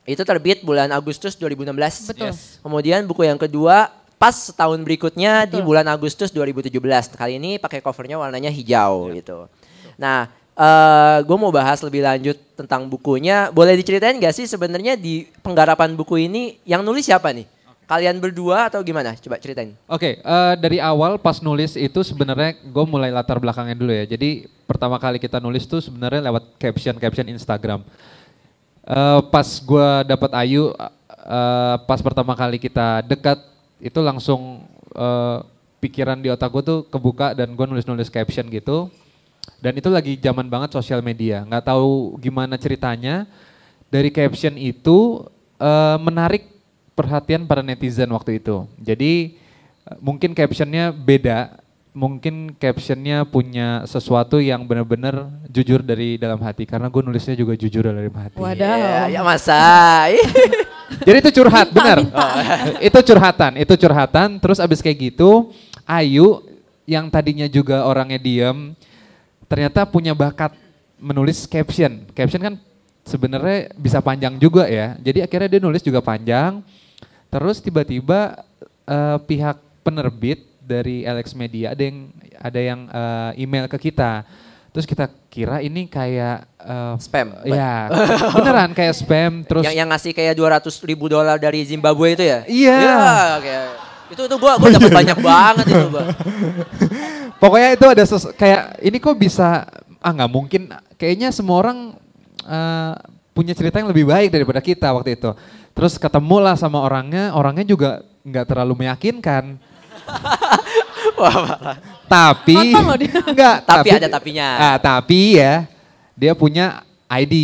Itu 0.09 0.25
terbit 0.25 0.65
bulan 0.65 0.89
Agustus 0.97 1.37
2016. 1.37 1.77
Betul. 2.17 2.33
Kemudian 2.65 3.05
buku 3.05 3.29
yang 3.29 3.37
kedua 3.37 3.93
pas 4.17 4.33
setahun 4.33 4.81
berikutnya 4.81 5.45
di 5.45 5.61
Betul. 5.61 5.69
bulan 5.69 5.85
Agustus 5.93 6.33
2017. 6.33 6.73
Kali 7.21 7.37
ini 7.37 7.61
pakai 7.61 7.85
covernya 7.85 8.17
warnanya 8.17 8.49
hijau 8.49 9.13
gitu. 9.13 9.45
Nah, 10.01 10.25
eh 10.57 11.19
gue 11.21 11.37
mau 11.37 11.53
bahas 11.53 11.85
lebih 11.85 12.01
lanjut 12.01 12.41
tentang 12.57 12.89
bukunya. 12.89 13.53
Boleh 13.53 13.77
diceritain 13.77 14.17
gak 14.17 14.33
sih 14.33 14.49
sebenarnya 14.49 14.97
di 14.97 15.29
penggarapan 15.45 15.93
buku 15.93 16.27
ini 16.33 16.57
yang 16.65 16.81
nulis 16.81 17.05
siapa 17.05 17.29
nih? 17.37 17.60
Kalian 17.91 18.23
berdua 18.23 18.71
atau 18.71 18.79
gimana? 18.87 19.19
Coba 19.19 19.43
ceritain. 19.43 19.75
Oke, 19.91 20.23
eh, 20.23 20.55
dari 20.63 20.79
awal 20.79 21.19
pas 21.19 21.43
nulis 21.43 21.75
itu 21.75 22.07
sebenarnya 22.07 22.55
gue 22.63 22.85
mulai 22.87 23.11
latar 23.11 23.43
belakangnya 23.43 23.75
dulu 23.75 23.91
ya. 23.91 24.07
Jadi 24.15 24.47
pertama 24.63 24.95
kali 24.95 25.19
kita 25.19 25.43
nulis 25.43 25.67
tuh 25.67 25.83
sebenarnya 25.83 26.23
lewat 26.31 26.55
caption-caption 26.55 27.27
Instagram. 27.35 27.83
Eh, 28.87 29.21
pas 29.35 29.49
gue 29.59 29.89
dapat 30.07 30.31
Ayu, 30.39 30.71
eh, 30.71 31.77
pas 31.83 31.99
pertama 31.99 32.39
kali 32.39 32.63
kita 32.63 33.03
dekat 33.03 33.43
itu 33.83 33.99
langsung 33.99 34.63
eh, 34.95 35.39
pikiran 35.83 36.23
di 36.23 36.31
otak 36.31 36.47
gue 36.47 36.63
tuh 36.63 36.81
kebuka 36.87 37.35
dan 37.35 37.59
gue 37.59 37.67
nulis-nulis 37.67 38.07
caption 38.07 38.47
gitu. 38.55 38.87
Dan 39.59 39.75
itu 39.75 39.91
lagi 39.91 40.15
zaman 40.15 40.47
banget 40.47 40.71
sosial 40.79 41.03
media. 41.03 41.43
Nggak 41.43 41.75
tahu 41.75 42.23
gimana 42.23 42.55
ceritanya. 42.55 43.27
Dari 43.91 44.15
caption 44.15 44.55
itu 44.55 45.27
eh, 45.59 45.99
menarik 45.99 46.50
perhatian 47.01 47.49
para 47.49 47.65
netizen 47.65 48.13
waktu 48.13 48.37
itu. 48.37 48.69
Jadi 48.77 49.41
eh, 49.89 49.99
mungkin 50.05 50.37
captionnya 50.37 50.93
beda, 50.93 51.57
mungkin 51.97 52.53
captionnya 52.55 53.25
punya 53.25 53.89
sesuatu 53.89 54.39
yang 54.39 54.69
benar-benar 54.69 55.33
jujur 55.49 55.81
dari 55.81 56.21
dalam 56.21 56.39
hati. 56.45 56.69
Karena 56.69 56.93
gue 56.93 57.01
nulisnya 57.01 57.33
juga 57.33 57.57
jujur 57.57 57.89
dari 57.89 58.07
dalam 58.07 58.21
hati. 58.21 58.37
Wadaw. 58.37 58.77
Ya, 58.77 59.03
ya 59.09 59.21
masa. 59.25 59.57
Jadi 61.07 61.17
itu 61.23 61.31
curhat, 61.41 61.71
Minta, 61.71 61.79
benar. 61.81 61.99
minta. 62.03 62.27
itu 62.93 62.99
curhatan, 63.09 63.53
itu 63.57 63.75
curhatan. 63.79 64.29
Terus 64.43 64.59
abis 64.59 64.83
kayak 64.83 64.99
gitu, 65.15 65.55
Ayu 65.87 66.43
yang 66.85 67.07
tadinya 67.07 67.47
juga 67.47 67.87
orangnya 67.87 68.19
diem, 68.19 68.75
ternyata 69.47 69.87
punya 69.87 70.13
bakat 70.13 70.51
menulis 70.99 71.47
caption. 71.47 72.05
Caption 72.11 72.43
kan 72.43 72.55
sebenarnya 73.07 73.71
bisa 73.79 74.03
panjang 74.03 74.37
juga 74.37 74.67
ya. 74.67 74.99
Jadi 74.99 75.23
akhirnya 75.25 75.49
dia 75.49 75.61
nulis 75.63 75.83
juga 75.83 76.03
panjang. 76.03 76.61
Terus 77.31 77.63
tiba-tiba 77.63 78.43
eh, 78.85 79.19
pihak 79.23 79.57
penerbit 79.87 80.51
dari 80.61 81.07
Alex 81.07 81.33
Media 81.33 81.73
ada 81.73 81.83
yang 81.83 81.99
ada 82.37 82.61
yang 82.61 82.81
eh, 82.91 83.43
email 83.47 83.71
ke 83.71 83.79
kita. 83.79 84.27
Terus 84.71 84.87
kita 84.87 85.11
kira 85.27 85.63
ini 85.63 85.87
kayak 85.87 86.47
eh, 86.59 86.95
Spam. 86.99 87.39
Ya, 87.47 87.91
beneran 88.35 88.71
kayak 88.75 88.95
spam. 88.99 89.43
Terus 89.49 89.63
yang 89.67 89.87
yang 89.87 89.89
ngasih 89.91 90.11
kayak 90.15 90.35
200 90.35 90.67
ribu 90.87 91.07
dolar 91.07 91.39
dari 91.39 91.63
Zimbabwe 91.63 92.19
itu 92.19 92.25
ya? 92.27 92.43
Iya. 92.47 92.77
Ya, 92.79 93.07
kayak 93.43 93.65
itu 94.11 94.23
itu 94.27 94.37
gua 94.43 94.59
gua 94.59 94.71
dapat 94.75 94.91
banyak 94.91 95.19
banget 95.23 95.65
itu, 95.71 95.87
Bang. 95.87 96.09
Pokoknya 97.43 97.69
itu 97.79 97.87
ada 97.87 98.03
ses- 98.05 98.35
kayak 98.35 98.83
ini 98.83 98.99
kok 98.99 99.17
bisa 99.17 99.65
ah 100.03 100.13
nggak 100.13 100.31
mungkin 100.33 100.63
kayaknya 100.99 101.31
semua 101.31 101.63
orang 101.63 101.95
eh, 102.43 102.93
punya 103.31 103.55
cerita 103.55 103.79
yang 103.79 103.89
lebih 103.89 104.11
baik 104.11 104.35
daripada 104.35 104.59
kita 104.59 104.91
waktu 104.91 105.15
itu. 105.15 105.31
Terus 105.81 105.97
ketemu 105.97 106.37
lah 106.45 106.61
sama 106.61 106.85
orangnya, 106.85 107.33
orangnya 107.33 107.65
juga 107.65 108.05
nggak 108.21 108.53
terlalu 108.53 108.85
meyakinkan. 108.85 109.57
Wah, 111.17 111.37
parah. 111.41 111.77
Tapi 112.05 112.69
enggak, 113.33 113.65
Tapi 113.65 113.89
ada 113.89 114.09
tapinya. 114.13 114.49
Ah, 114.61 114.77
tapi 114.77 115.41
ya 115.41 115.65
dia 116.13 116.37
punya 116.37 116.85
ID, 117.09 117.35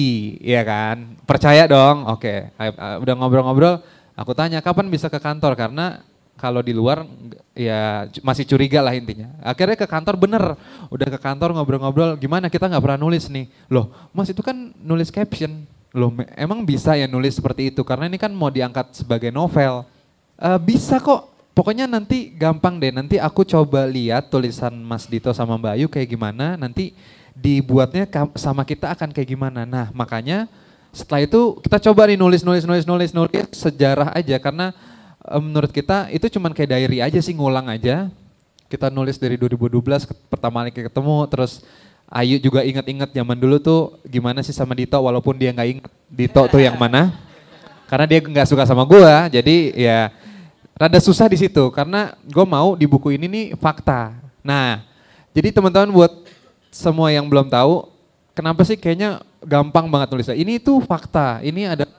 ya 0.45 0.61
kan? 0.69 1.17
Percaya 1.25 1.65
dong. 1.65 2.05
Oke, 2.13 2.53
ah, 2.61 3.01
udah 3.01 3.15
ngobrol-ngobrol, 3.17 3.81
aku 4.13 4.37
tanya 4.37 4.61
kapan 4.61 4.93
bisa 4.93 5.09
ke 5.09 5.17
kantor 5.17 5.57
karena 5.57 6.05
kalau 6.37 6.61
di 6.61 6.77
luar 6.77 7.09
ya 7.57 8.05
masih 8.21 8.45
curiga 8.45 8.85
lah 8.85 8.93
intinya. 8.93 9.33
Akhirnya 9.41 9.81
ke 9.81 9.89
kantor 9.89 10.21
bener, 10.21 10.61
udah 10.93 11.09
ke 11.09 11.17
kantor 11.17 11.57
ngobrol-ngobrol, 11.57 12.21
gimana 12.21 12.53
kita 12.53 12.69
nggak 12.69 12.85
pernah 12.85 13.01
nulis 13.01 13.33
nih. 13.33 13.49
Loh, 13.73 13.89
Mas 14.13 14.29
itu 14.29 14.45
kan 14.45 14.77
nulis 14.85 15.09
caption. 15.09 15.65
Loh, 15.97 16.13
emang 16.37 16.61
bisa 16.61 16.93
ya 16.93 17.09
nulis 17.09 17.41
seperti 17.41 17.73
itu 17.73 17.81
karena 17.81 18.05
ini 18.05 18.21
kan 18.21 18.29
mau 18.29 18.53
diangkat 18.53 18.93
sebagai 18.93 19.33
novel. 19.33 19.89
Eh, 20.37 20.61
bisa 20.61 21.01
kok. 21.01 21.33
Pokoknya 21.57 21.89
nanti 21.89 22.37
gampang 22.37 22.77
deh. 22.77 22.93
Nanti 22.93 23.17
aku 23.17 23.41
coba 23.49 23.89
lihat 23.89 24.29
tulisan 24.29 24.77
Mas 24.77 25.09
Dito 25.09 25.33
sama 25.33 25.57
Mbak 25.57 25.73
Ayu 25.73 25.89
kayak 25.89 26.13
gimana. 26.13 26.61
Nanti 26.61 26.93
dibuatnya 27.33 28.05
sama 28.37 28.61
kita 28.69 28.93
akan 28.93 29.09
kayak 29.09 29.25
gimana. 29.25 29.65
Nah 29.65 29.89
makanya 29.97 30.53
setelah 30.93 31.25
itu 31.25 31.57
kita 31.65 31.81
coba 31.89 32.13
nih 32.13 32.21
nulis 32.21 32.45
nulis 32.45 32.69
nulis 32.69 32.85
nulis 32.85 33.11
nulis 33.17 33.45
sejarah 33.57 34.13
aja 34.13 34.37
karena 34.37 34.77
eh, 35.25 35.41
menurut 35.41 35.73
kita 35.73 36.13
itu 36.13 36.29
cuman 36.37 36.53
kayak 36.53 36.77
diary 36.77 37.01
aja 37.01 37.21
sih 37.25 37.33
ngulang 37.33 37.73
aja. 37.73 38.13
Kita 38.69 38.93
nulis 38.93 39.17
dari 39.17 39.41
2012 39.41 39.81
ke- 40.05 40.19
pertama 40.29 40.61
kali 40.61 40.93
ketemu 40.93 41.17
terus 41.33 41.65
Ayu 42.07 42.39
juga 42.39 42.63
inget-inget 42.63 43.11
zaman 43.11 43.35
dulu 43.35 43.59
tuh 43.59 43.99
gimana 44.07 44.39
sih 44.39 44.55
sama 44.55 44.79
Dito 44.79 44.95
walaupun 44.95 45.35
dia 45.35 45.51
nggak 45.51 45.69
inget 45.69 45.91
Dito 46.07 46.43
tuh 46.47 46.63
yang 46.63 46.79
mana. 46.79 47.11
Karena 47.91 48.07
dia 48.07 48.19
nggak 48.23 48.47
suka 48.47 48.63
sama 48.67 48.87
gua 48.87 49.27
jadi 49.27 49.75
ya 49.75 49.99
rada 50.79 50.99
susah 51.03 51.27
di 51.27 51.35
situ. 51.35 51.67
Karena 51.75 52.15
gue 52.23 52.47
mau 52.47 52.79
di 52.79 52.87
buku 52.87 53.19
ini 53.19 53.27
nih 53.27 53.47
fakta. 53.59 54.15
Nah 54.47 54.87
jadi 55.35 55.51
teman-teman 55.51 55.91
buat 55.91 56.13
semua 56.71 57.11
yang 57.11 57.27
belum 57.27 57.51
tahu 57.51 57.91
kenapa 58.39 58.63
sih 58.63 58.79
kayaknya 58.79 59.19
gampang 59.43 59.91
banget 59.91 60.15
nulisnya? 60.15 60.39
Ini 60.39 60.63
tuh 60.63 60.79
fakta. 60.87 61.43
Ini 61.43 61.75
ada 61.75 61.91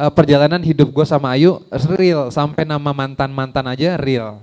eh, 0.00 0.10
perjalanan 0.16 0.64
hidup 0.64 0.88
gue 0.88 1.04
sama 1.04 1.36
Ayu 1.36 1.60
real. 1.92 2.32
Sampai 2.32 2.64
nama 2.64 2.96
mantan 2.96 3.28
mantan 3.28 3.68
aja 3.68 4.00
real. 4.00 4.40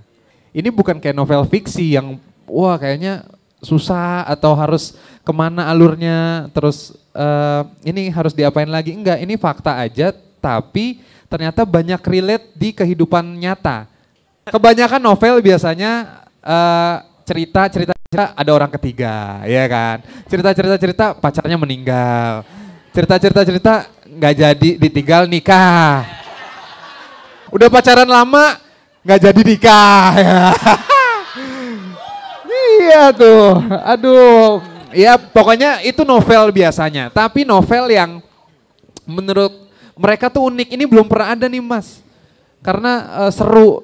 Ini 0.54 0.70
bukan 0.70 1.02
kayak 1.02 1.18
novel 1.18 1.50
fiksi 1.50 1.98
yang 1.98 2.22
wah 2.46 2.78
kayaknya 2.78 3.26
susah 3.60 4.24
atau 4.28 4.56
harus 4.56 4.96
ke 5.24 5.32
mana 5.36 5.68
alurnya 5.68 6.48
terus 6.56 6.96
eh, 7.12 7.62
ini 7.86 8.10
harus 8.10 8.32
diapain 8.32 8.68
lagi? 8.68 8.96
Enggak 8.96 9.20
ini 9.20 9.36
fakta 9.36 9.76
aja 9.76 10.16
tapi 10.40 11.04
ternyata 11.28 11.68
banyak 11.68 12.02
relate 12.02 12.46
di 12.56 12.72
kehidupan 12.72 13.24
nyata. 13.38 13.86
Kebanyakan 14.50 15.02
novel 15.04 15.44
biasanya 15.44 16.24
eh, 16.42 16.96
cerita 17.28 17.70
cerita 17.70 17.94
cerita 17.94 18.34
ada 18.34 18.52
orang 18.56 18.72
ketiga 18.80 19.44
ya 19.46 19.68
kan? 19.70 20.02
Cerita 20.26 20.50
cerita 20.56 20.76
cerita 20.80 21.06
pacarnya 21.14 21.58
meninggal. 21.60 22.48
Cerita 22.90 23.16
cerita 23.22 23.42
cerita 23.46 23.74
nggak 24.08 24.34
jadi 24.34 24.70
ditinggal 24.82 25.30
nikah. 25.30 26.08
Udah 27.54 27.70
pacaran 27.70 28.10
lama 28.10 28.58
nggak 29.06 29.20
jadi 29.30 29.42
nikah. 29.46 30.10
ya. 30.18 30.42
iya 32.80 33.04
tuh. 33.12 33.60
Aduh. 33.84 34.64
Ya 34.90 35.20
pokoknya 35.20 35.84
itu 35.86 36.02
novel 36.08 36.50
biasanya. 36.50 37.14
Tapi 37.14 37.46
novel 37.46 37.92
yang 37.94 38.24
menurut 39.06 39.70
mereka 39.94 40.32
tuh 40.32 40.50
unik. 40.50 40.74
Ini 40.74 40.84
belum 40.88 41.06
pernah 41.06 41.36
ada 41.38 41.46
nih 41.46 41.62
mas. 41.62 42.02
Karena 42.64 43.26
eh, 43.28 43.32
seru. 43.36 43.84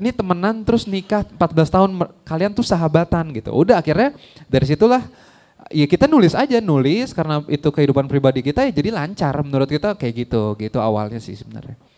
Ini 0.00 0.16
temenan 0.16 0.64
terus 0.64 0.88
nikah 0.88 1.22
14 1.22 1.74
tahun. 1.76 1.90
Kalian 2.24 2.56
tuh 2.56 2.64
sahabatan 2.64 3.30
gitu. 3.36 3.52
Udah 3.52 3.84
akhirnya 3.84 4.16
dari 4.48 4.64
situlah 4.64 5.04
ya 5.68 5.84
kita 5.84 6.08
nulis 6.08 6.32
aja 6.32 6.58
nulis. 6.58 7.12
Karena 7.12 7.44
itu 7.46 7.68
kehidupan 7.68 8.08
pribadi 8.08 8.40
kita 8.40 8.64
ya 8.66 8.72
jadi 8.72 8.90
lancar 8.96 9.36
menurut 9.44 9.68
kita. 9.68 9.94
Kayak 9.94 10.26
gitu 10.26 10.56
gitu 10.56 10.78
awalnya 10.80 11.20
sih 11.20 11.36
sebenarnya 11.36 11.89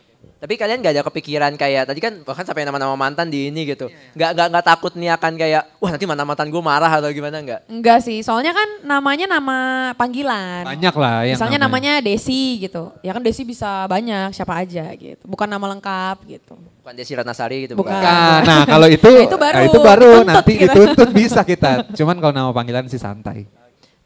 Tapi 0.42 0.58
kalian 0.58 0.82
gak 0.82 0.98
ada 0.98 1.06
kepikiran 1.06 1.54
kayak 1.54 1.86
tadi 1.86 2.02
kan 2.02 2.18
bahkan 2.26 2.42
sampai 2.42 2.66
nama-nama 2.66 2.98
mantan 2.98 3.30
di 3.30 3.46
ini 3.46 3.62
gitu. 3.62 3.86
Nggak 4.18 4.30
nggak 4.34 4.46
nggak 4.50 4.64
takut 4.66 4.90
nih 4.98 5.14
akan 5.14 5.38
kayak 5.38 5.62
wah 5.78 5.94
nanti 5.94 6.02
mantan 6.02 6.26
mantan 6.26 6.50
gue 6.50 6.58
marah 6.58 6.90
atau 6.90 7.14
gimana 7.14 7.38
nggak? 7.38 7.70
Enggak 7.70 8.02
sih, 8.02 8.26
soalnya 8.26 8.50
kan 8.50 8.82
namanya 8.82 9.30
nama 9.30 9.94
panggilan. 9.94 10.66
Banyak 10.66 10.94
lah 10.98 11.30
yang 11.30 11.38
Misalnya 11.38 11.62
namanya 11.62 12.02
Desi 12.02 12.58
gitu. 12.58 12.90
Ya 13.06 13.14
kan 13.14 13.22
Desi 13.22 13.46
bisa 13.46 13.86
banyak, 13.86 14.34
siapa 14.34 14.58
aja 14.58 14.90
gitu. 14.98 15.22
Bukan 15.30 15.46
nama 15.46 15.78
lengkap 15.78 16.26
gitu. 16.26 16.58
Bukan 16.58 16.94
Desi 16.98 17.14
Ratnasari 17.14 17.70
gitu. 17.70 17.78
Bukan. 17.78 17.94
Nah, 17.94 18.42
nah 18.42 18.66
kalau 18.66 18.90
itu, 18.90 19.06
Nah, 19.06 19.22
itu 19.22 19.38
baru. 19.38 19.54
nah, 19.54 19.62
itu 19.62 19.78
baru 19.78 20.12
nanti 20.26 20.52
kita. 20.58 20.74
dituntut 20.74 21.10
bisa 21.14 21.40
kita. 21.46 21.86
Cuman 21.94 22.18
kalau 22.18 22.34
nama 22.34 22.50
panggilan 22.50 22.90
sih 22.90 22.98
santai. 22.98 23.46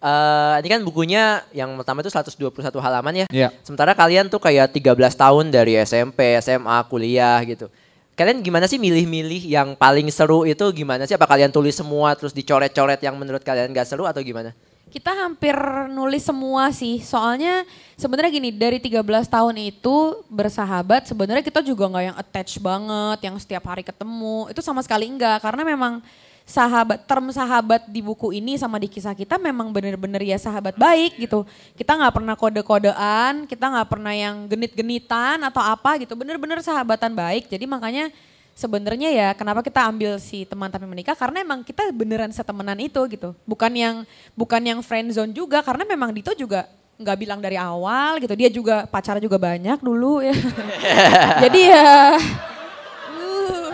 Eh, 0.06 0.54
ini 0.62 0.68
kan 0.70 0.80
bukunya 0.86 1.42
yang 1.50 1.74
pertama 1.82 1.98
itu 1.98 2.14
121 2.14 2.78
halaman 2.78 3.12
ya. 3.12 3.26
Iya. 3.26 3.48
Sementara 3.66 3.90
kalian 3.90 4.30
tuh 4.30 4.38
kayak 4.38 4.70
13 4.70 4.94
tahun 5.18 5.50
dari 5.50 5.74
SMP, 5.82 6.38
SMA, 6.38 6.78
kuliah 6.86 7.42
gitu. 7.42 7.66
Kalian 8.14 8.38
gimana 8.38 8.70
sih 8.70 8.78
milih-milih 8.78 9.50
yang 9.50 9.74
paling 9.74 10.06
seru 10.14 10.46
itu 10.46 10.62
gimana 10.70 11.10
sih? 11.10 11.18
Apa 11.18 11.26
kalian 11.26 11.50
tulis 11.50 11.74
semua 11.74 12.14
terus 12.14 12.30
dicoret-coret 12.30 13.02
yang 13.02 13.18
menurut 13.18 13.42
kalian 13.42 13.74
gak 13.74 13.90
seru 13.90 14.06
atau 14.06 14.22
gimana? 14.22 14.54
Kita 14.86 15.10
hampir 15.10 15.58
nulis 15.90 16.22
semua 16.22 16.70
sih. 16.70 17.02
Soalnya 17.02 17.66
sebenarnya 17.98 18.30
gini, 18.30 18.54
dari 18.54 18.78
13 18.78 19.02
tahun 19.26 19.58
itu 19.58 20.22
bersahabat 20.30 21.10
sebenarnya 21.10 21.42
kita 21.42 21.60
juga 21.60 21.90
nggak 21.90 22.04
yang 22.06 22.16
attach 22.16 22.62
banget, 22.62 23.18
yang 23.26 23.36
setiap 23.42 23.66
hari 23.66 23.82
ketemu. 23.82 24.54
Itu 24.54 24.62
sama 24.62 24.80
sekali 24.86 25.10
enggak 25.10 25.42
karena 25.42 25.66
memang 25.66 25.98
sahabat 26.46 27.02
term 27.10 27.26
sahabat 27.34 27.90
di 27.90 27.98
buku 27.98 28.30
ini 28.30 28.54
sama 28.54 28.78
di 28.78 28.86
kisah 28.86 29.18
kita 29.18 29.34
memang 29.34 29.74
bener-bener 29.74 30.22
ya 30.22 30.38
sahabat 30.38 30.78
baik 30.78 31.18
gitu. 31.18 31.42
Kita 31.74 31.98
nggak 31.98 32.14
pernah 32.14 32.34
kode-kodean, 32.38 33.50
kita 33.50 33.66
nggak 33.66 33.88
pernah 33.90 34.14
yang 34.14 34.46
genit-genitan 34.46 35.42
atau 35.42 35.58
apa 35.58 35.98
gitu. 35.98 36.14
Bener-bener 36.14 36.62
sahabatan 36.62 37.18
baik. 37.18 37.50
Jadi 37.50 37.66
makanya 37.66 38.14
sebenarnya 38.54 39.10
ya 39.10 39.28
kenapa 39.34 39.60
kita 39.60 39.90
ambil 39.90 40.22
si 40.22 40.46
teman 40.46 40.70
tapi 40.70 40.86
menikah 40.86 41.18
karena 41.18 41.42
emang 41.42 41.66
kita 41.66 41.90
beneran 41.90 42.30
setemenan 42.30 42.78
itu 42.78 43.02
gitu. 43.10 43.34
Bukan 43.42 43.74
yang 43.74 44.06
bukan 44.38 44.62
yang 44.62 44.78
friend 44.86 45.18
zone 45.18 45.34
juga 45.34 45.66
karena 45.66 45.82
memang 45.82 46.14
Dito 46.14 46.30
juga 46.38 46.70
nggak 46.96 47.16
bilang 47.18 47.42
dari 47.42 47.58
awal 47.58 48.22
gitu. 48.22 48.38
Dia 48.38 48.48
juga 48.54 48.86
pacar 48.86 49.18
juga 49.18 49.34
banyak 49.34 49.82
dulu 49.82 50.22
ya. 50.22 50.36
Jadi 51.42 51.60
ya 51.74 51.90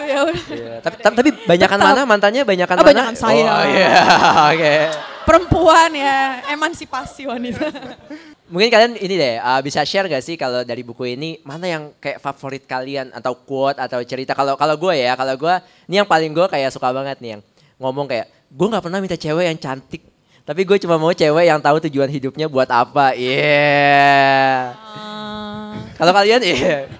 ya 0.12 0.18
udah. 0.26 0.44
Iya, 0.50 0.74
tapi 0.82 0.94
tapi, 1.00 1.14
tapi 1.14 1.30
banyakan 1.46 1.78
Tetap. 1.78 1.88
mana 1.94 2.00
mantannya 2.08 2.42
banyakan 2.42 2.74
Oh, 2.74 2.82
mana? 2.82 2.88
banyakan 2.90 3.16
saya. 3.16 3.44
Oh 3.46 3.64
iya, 3.68 3.90
oke. 4.52 4.74
Perempuan 5.22 5.90
ya, 5.94 6.18
emansipasi 6.50 7.30
wanita. 7.30 7.66
Mungkin 8.52 8.68
kalian 8.68 8.92
ini 9.00 9.14
deh 9.16 9.34
uh, 9.40 9.64
bisa 9.64 9.80
share 9.80 10.04
gak 10.12 10.20
sih 10.20 10.36
kalau 10.36 10.60
dari 10.60 10.84
buku 10.84 11.16
ini 11.16 11.40
mana 11.40 11.64
yang 11.64 11.88
kayak 11.96 12.20
favorit 12.20 12.68
kalian 12.68 13.08
atau 13.16 13.32
quote 13.32 13.80
atau 13.80 13.96
cerita 14.04 14.36
kalau 14.36 14.60
kalau 14.60 14.76
gue 14.76 14.92
ya 14.92 15.16
kalau 15.16 15.40
gue 15.40 15.54
ini 15.88 16.04
yang 16.04 16.04
paling 16.04 16.36
gue 16.36 16.44
kayak 16.52 16.68
suka 16.68 16.92
banget 16.92 17.16
nih 17.24 17.30
yang 17.38 17.42
ngomong 17.80 18.04
kayak 18.04 18.28
gue 18.52 18.66
nggak 18.68 18.84
pernah 18.84 19.00
minta 19.00 19.16
cewek 19.16 19.48
yang 19.48 19.56
cantik 19.56 20.04
tapi 20.42 20.66
gue 20.66 20.74
cuma 20.82 20.98
mau 20.98 21.14
cewek 21.14 21.46
yang 21.46 21.62
tahu 21.62 21.78
tujuan 21.86 22.10
hidupnya 22.10 22.50
buat 22.50 22.66
apa. 22.66 23.14
Iya. 23.14 24.74
Ah. 24.74 25.70
Kalau 25.94 26.10
kalian 26.10 26.42
iya. 26.42 26.90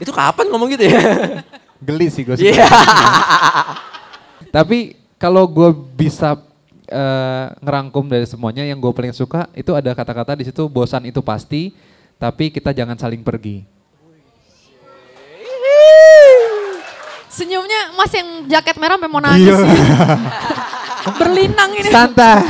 Itu 0.00 0.08
kapan 0.08 0.48
ngomong 0.48 0.72
gitu 0.72 0.88
ya? 0.88 0.98
Geli 1.82 2.06
sih 2.08 2.22
gue 2.22 2.38
Iya. 2.38 2.66
Tapi 4.56 4.94
kalau 5.18 5.46
gue 5.46 5.70
bisa 5.94 6.38
eh, 6.86 7.46
ngerangkum 7.58 8.06
dari 8.06 8.26
semuanya 8.26 8.62
yang 8.62 8.78
gue 8.78 8.92
paling 8.92 9.10
suka 9.10 9.50
itu 9.52 9.72
ada 9.72 9.90
kata-kata 9.92 10.38
di 10.38 10.44
situ 10.46 10.66
bosan 10.68 11.08
itu 11.08 11.18
pasti, 11.24 11.72
tapi 12.16 12.52
kita 12.52 12.70
jangan 12.70 12.94
saling 12.94 13.22
pergi. 13.24 13.64
Senyumnya 17.32 17.96
mas 17.96 18.12
yang 18.12 18.44
jaket 18.44 18.76
merah 18.76 19.00
sampai 19.00 19.08
mau 19.08 19.22
nangis. 19.24 19.56
Berlinang 21.18 21.70
ini. 21.80 21.88
Santai. 21.88 22.44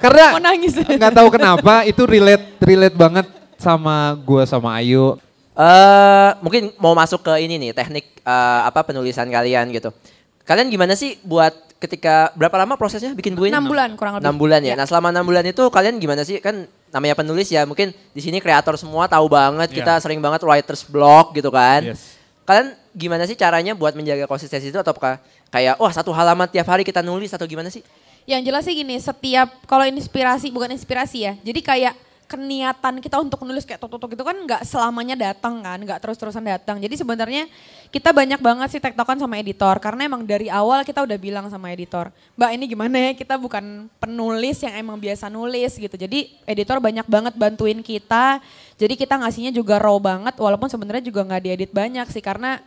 Karena 0.00 0.24
Mau 0.32 0.40
nangis. 0.40 0.72
nggak 0.78 1.12
tahu 1.12 1.28
kenapa 1.28 1.84
itu 1.84 2.06
relate 2.08 2.56
relate 2.62 2.96
banget 2.96 3.26
sama 3.58 4.14
gue 4.16 4.42
sama 4.46 4.78
Ayu. 4.78 5.18
Eh 5.60 6.30
mungkin 6.40 6.72
mau 6.80 6.96
masuk 6.96 7.20
ke 7.20 7.36
ini 7.44 7.60
nih 7.60 7.76
teknik 7.76 8.24
eh, 8.24 8.60
apa 8.64 8.80
penulisan 8.80 9.28
kalian 9.28 9.68
gitu. 9.76 9.92
Kalian 10.48 10.72
gimana 10.72 10.96
sih 10.96 11.20
buat 11.20 11.52
ketika 11.76 12.32
berapa 12.32 12.56
lama 12.64 12.80
prosesnya 12.80 13.12
bikin 13.12 13.36
buku 13.36 13.52
ini? 13.52 13.56
6 13.56 13.68
bulan 13.68 13.88
kurang 13.92 14.12
lebih. 14.16 14.24
Enam 14.24 14.36
bulan 14.40 14.60
ya. 14.64 14.72
Iya. 14.72 14.74
Nah 14.80 14.86
selama 14.88 15.12
enam 15.12 15.24
bulan 15.28 15.44
itu 15.44 15.60
kalian 15.68 16.00
gimana 16.00 16.24
sih 16.24 16.40
kan 16.40 16.64
namanya 16.88 17.14
penulis 17.16 17.52
ya 17.52 17.68
mungkin 17.68 17.92
di 17.92 18.20
sini 18.24 18.40
kreator 18.40 18.80
semua 18.80 19.04
tahu 19.04 19.28
banget 19.28 19.68
kita 19.70 20.00
sering 20.00 20.18
banget 20.24 20.40
writers 20.48 20.80
block 20.88 21.36
gitu 21.36 21.52
kan. 21.52 21.92
Yes. 21.92 22.16
Kalian 22.48 22.72
gimana 22.96 23.28
sih 23.28 23.36
caranya 23.36 23.76
buat 23.76 23.92
menjaga 23.92 24.24
konsistensi 24.24 24.72
itu 24.72 24.78
atau 24.80 24.96
apakah 24.96 25.20
kayak 25.52 25.76
wah 25.76 25.92
satu 25.92 26.10
halaman 26.10 26.48
tiap 26.48 26.66
hari 26.72 26.88
kita 26.88 27.04
nulis 27.04 27.30
atau 27.36 27.44
gimana 27.44 27.68
sih? 27.68 27.84
Yang 28.24 28.40
jelas 28.48 28.62
sih 28.64 28.74
gini, 28.76 28.96
setiap 29.00 29.48
kalau 29.64 29.84
inspirasi 29.86 30.52
bukan 30.52 30.72
inspirasi 30.72 31.18
ya. 31.30 31.32
Jadi 31.40 31.60
kayak 31.64 31.94
keniatan 32.30 33.02
kita 33.02 33.18
untuk 33.18 33.42
nulis 33.42 33.66
kayak 33.66 33.82
tok-tok 33.82 34.14
itu 34.14 34.22
kan 34.22 34.38
nggak 34.38 34.62
selamanya 34.62 35.18
datang 35.18 35.58
kan, 35.58 35.74
nggak 35.82 35.98
terus-terusan 35.98 36.46
datang. 36.46 36.78
Jadi 36.78 36.94
sebenarnya 36.94 37.50
kita 37.90 38.14
banyak 38.14 38.38
banget 38.38 38.78
sih 38.78 38.78
tektokan 38.78 39.18
sama 39.18 39.34
editor 39.42 39.74
karena 39.82 40.06
emang 40.06 40.22
dari 40.22 40.46
awal 40.46 40.86
kita 40.86 41.02
udah 41.02 41.18
bilang 41.18 41.50
sama 41.50 41.74
editor, 41.74 42.14
Mbak 42.38 42.50
ini 42.54 42.64
gimana 42.70 42.96
ya 43.10 43.12
kita 43.18 43.34
bukan 43.34 43.90
penulis 43.98 44.62
yang 44.62 44.78
emang 44.78 44.94
biasa 45.02 45.26
nulis 45.26 45.74
gitu. 45.74 45.98
Jadi 45.98 46.30
editor 46.46 46.78
banyak 46.78 47.10
banget 47.10 47.34
bantuin 47.34 47.82
kita. 47.82 48.38
Jadi 48.78 48.94
kita 48.94 49.18
ngasihnya 49.18 49.50
juga 49.50 49.82
raw 49.82 49.98
banget 49.98 50.38
walaupun 50.38 50.70
sebenarnya 50.70 51.02
juga 51.02 51.26
nggak 51.26 51.42
diedit 51.42 51.70
banyak 51.74 52.06
sih 52.14 52.22
karena 52.22 52.62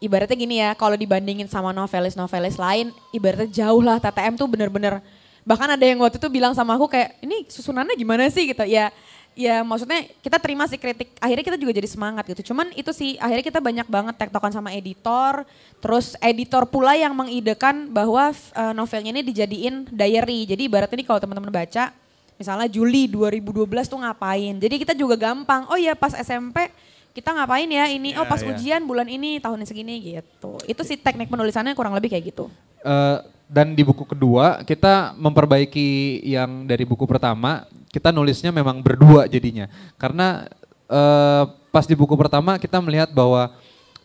ibaratnya 0.00 0.36
gini 0.38 0.56
ya, 0.64 0.72
kalau 0.72 0.96
dibandingin 0.96 1.44
sama 1.46 1.76
novelis-novelis 1.76 2.56
lain, 2.56 2.88
ibaratnya 3.12 3.52
jauh 3.52 3.84
lah 3.84 4.00
TTM 4.00 4.34
tuh 4.40 4.48
bener-bener, 4.48 5.04
bahkan 5.44 5.68
ada 5.70 5.84
yang 5.84 6.00
waktu 6.00 6.20
itu 6.20 6.28
bilang 6.28 6.52
sama 6.52 6.76
aku 6.76 6.90
kayak, 6.90 7.18
ini 7.24 7.46
susunannya 7.48 7.94
gimana 7.96 8.28
sih 8.28 8.50
gitu, 8.50 8.64
ya 8.66 8.92
ya 9.38 9.62
maksudnya 9.62 10.10
kita 10.20 10.36
terima 10.42 10.66
sih 10.66 10.76
kritik, 10.76 11.14
akhirnya 11.22 11.44
kita 11.46 11.58
juga 11.58 11.72
jadi 11.72 11.88
semangat 11.88 12.26
gitu. 12.28 12.52
Cuman 12.52 12.74
itu 12.74 12.90
sih, 12.90 13.16
akhirnya 13.16 13.44
kita 13.46 13.60
banyak 13.62 13.86
banget 13.86 14.14
tektokan 14.18 14.52
sama 14.52 14.74
editor, 14.74 15.46
terus 15.78 16.18
editor 16.20 16.66
pula 16.66 16.98
yang 16.98 17.14
mengidekan 17.14 17.88
bahwa 17.88 18.34
eh, 18.34 18.72
novelnya 18.74 19.14
ini 19.14 19.22
dijadiin 19.24 19.88
diary. 19.88 20.44
Jadi 20.50 20.66
ibaratnya 20.66 20.96
ini 20.98 21.06
kalau 21.06 21.22
teman-teman 21.22 21.48
baca, 21.48 21.94
misalnya 22.36 22.68
Juli 22.68 23.06
2012 23.08 23.68
tuh 23.86 24.00
ngapain. 24.00 24.54
Jadi 24.60 24.74
kita 24.80 24.92
juga 24.96 25.14
gampang, 25.16 25.68
oh 25.70 25.78
iya 25.78 25.96
pas 25.96 26.12
SMP 26.16 26.68
kita 27.10 27.34
ngapain 27.34 27.66
ya 27.66 27.90
ini, 27.90 28.14
oh 28.16 28.24
Ya, 28.24 28.30
pas 28.30 28.40
ya. 28.40 28.54
ujian 28.54 28.82
bulan 28.86 29.10
ini, 29.10 29.42
tahun 29.42 29.66
segini 29.66 29.98
gitu. 29.98 30.58
Itu 30.64 30.82
sih 30.86 30.94
teknik 30.98 31.26
penulisannya 31.26 31.74
kurang 31.74 31.94
lebih 31.94 32.10
kayak 32.14 32.30
gitu. 32.34 32.46
Eh, 32.80 33.18
dan 33.50 33.74
di 33.74 33.82
buku 33.82 34.06
kedua 34.06 34.62
kita 34.62 35.12
memperbaiki 35.18 36.22
yang 36.22 36.70
dari 36.70 36.86
buku 36.86 37.02
pertama 37.02 37.66
kita 37.90 38.14
nulisnya 38.14 38.54
memang 38.54 38.78
berdua 38.78 39.26
jadinya 39.26 39.66
karena 39.98 40.46
eh, 40.86 41.44
pas 41.74 41.82
di 41.82 41.98
buku 41.98 42.14
pertama 42.14 42.62
kita 42.62 42.78
melihat 42.78 43.10
bahwa 43.10 43.50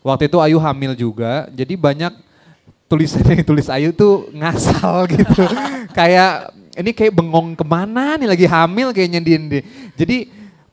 waktu 0.02 0.26
itu 0.26 0.42
Ayu 0.42 0.58
hamil 0.58 0.98
juga 0.98 1.46
jadi 1.54 1.78
banyak 1.78 2.10
tulisan 2.90 3.22
yang 3.22 3.46
tulis 3.46 3.70
Ayu 3.70 3.94
tuh 3.94 4.26
ngasal 4.34 5.06
gitu 5.14 5.46
kayak 5.94 6.50
ini 6.76 6.90
kayak 6.90 7.14
bengong 7.14 7.54
ke 7.54 7.62
mana 7.62 8.18
nih 8.18 8.26
lagi 8.26 8.46
hamil 8.50 8.90
kayaknya 8.90 9.22
di 9.22 9.32
di 9.38 9.58
jadi 9.94 10.16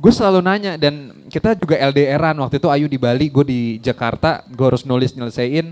gue 0.04 0.12
selalu 0.12 0.44
nanya 0.44 0.76
dan 0.76 1.24
kita 1.32 1.56
juga 1.56 1.80
LDRan 1.80 2.36
waktu 2.44 2.60
itu 2.60 2.68
Ayu 2.68 2.92
di 2.92 3.00
Bali 3.00 3.32
gue 3.32 3.46
di 3.48 3.62
Jakarta 3.80 4.44
gue 4.52 4.66
harus 4.68 4.84
nulis 4.84 5.16
nyelesain 5.16 5.72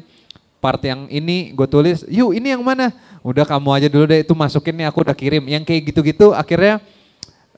part 0.61 0.79
yang 0.85 1.09
ini 1.09 1.51
gue 1.57 1.65
tulis, 1.65 2.05
yuk 2.05 2.37
ini 2.37 2.53
yang 2.53 2.61
mana? 2.61 2.93
Udah 3.25 3.43
kamu 3.43 3.69
aja 3.81 3.87
dulu 3.89 4.05
deh 4.05 4.21
itu 4.21 4.33
masukin 4.37 4.77
nih 4.77 4.87
aku 4.87 5.01
udah 5.01 5.17
kirim. 5.17 5.41
Yang 5.49 5.65
kayak 5.65 5.81
gitu-gitu 5.89 6.37
akhirnya 6.37 6.77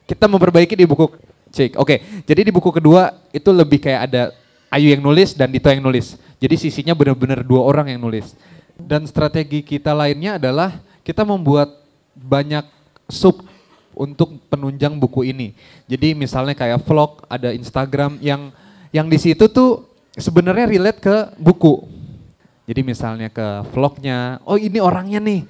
kita 0.08 0.26
memperbaiki 0.32 0.74
di 0.74 0.88
buku 0.88 1.12
cek. 1.52 1.76
Oke, 1.76 2.00
jadi 2.24 2.48
di 2.48 2.52
buku 2.56 2.72
kedua 2.72 3.12
itu 3.36 3.52
lebih 3.52 3.84
kayak 3.84 4.02
ada 4.10 4.24
Ayu 4.74 4.90
yang 4.90 5.04
nulis 5.04 5.38
dan 5.38 5.52
Dito 5.52 5.70
yang 5.70 5.84
nulis. 5.84 6.18
Jadi 6.42 6.56
sisinya 6.58 6.98
benar-benar 6.98 7.46
dua 7.46 7.62
orang 7.62 7.94
yang 7.94 8.02
nulis. 8.02 8.34
Dan 8.74 9.06
strategi 9.06 9.62
kita 9.62 9.94
lainnya 9.94 10.42
adalah 10.42 10.82
kita 11.06 11.22
membuat 11.22 11.70
banyak 12.18 12.66
sub 13.06 13.46
untuk 13.94 14.38
penunjang 14.50 14.98
buku 14.98 15.30
ini. 15.30 15.58
Jadi 15.88 16.14
misalnya 16.18 16.54
kayak 16.58 16.84
vlog, 16.86 17.24
ada 17.30 17.54
Instagram 17.54 18.18
yang 18.20 18.50
yang 18.94 19.10
di 19.10 19.18
situ 19.18 19.50
tuh 19.50 19.90
sebenarnya 20.18 20.70
relate 20.70 21.00
ke 21.02 21.16
buku. 21.42 21.90
Jadi 22.64 22.82
misalnya 22.86 23.28
ke 23.28 23.68
vlognya, 23.76 24.40
oh 24.48 24.56
ini 24.56 24.80
orangnya 24.80 25.20
nih. 25.20 25.44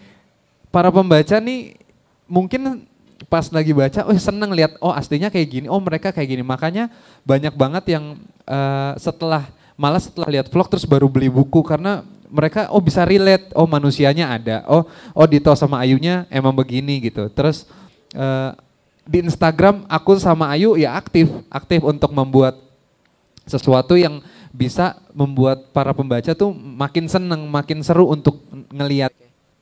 Para 0.73 0.89
pembaca 0.89 1.37
nih 1.37 1.77
mungkin 2.25 2.89
pas 3.29 3.45
lagi 3.53 3.69
baca, 3.69 4.09
oh 4.09 4.17
seneng 4.17 4.49
lihat, 4.49 4.73
oh 4.81 4.89
aslinya 4.89 5.29
kayak 5.29 5.47
gini, 5.47 5.67
oh 5.69 5.77
mereka 5.77 6.09
kayak 6.09 6.33
gini. 6.33 6.41
Makanya 6.41 6.89
banyak 7.21 7.53
banget 7.53 7.93
yang 7.93 8.17
eh, 8.49 8.91
setelah, 8.97 9.45
malah 9.77 10.01
setelah 10.01 10.29
lihat 10.33 10.49
vlog 10.49 10.65
terus 10.65 10.89
baru 10.89 11.05
beli 11.05 11.29
buku 11.29 11.61
karena 11.61 12.01
mereka 12.33 12.73
oh 12.73 12.81
bisa 12.81 13.05
relate, 13.05 13.53
oh 13.53 13.69
manusianya 13.69 14.33
ada, 14.33 14.57
oh 14.65 14.89
oh 15.13 15.27
Dito 15.29 15.53
sama 15.53 15.85
Ayunya 15.85 16.25
emang 16.33 16.57
begini 16.57 16.97
gitu. 16.97 17.29
Terus 17.29 17.69
eh, 18.13 18.51
di 19.03 19.19
Instagram 19.19 19.83
aku 19.91 20.15
sama 20.15 20.47
Ayu 20.53 20.79
ya 20.79 20.95
aktif, 20.95 21.27
aktif 21.51 21.83
untuk 21.83 22.13
membuat 22.15 22.55
sesuatu 23.43 23.99
yang 23.99 24.23
bisa 24.55 24.95
membuat 25.11 25.73
para 25.75 25.91
pembaca 25.91 26.31
tuh 26.31 26.53
makin 26.55 27.09
seneng, 27.11 27.43
makin 27.49 27.83
seru 27.83 28.07
untuk 28.07 28.39
ngelihat. 28.71 29.11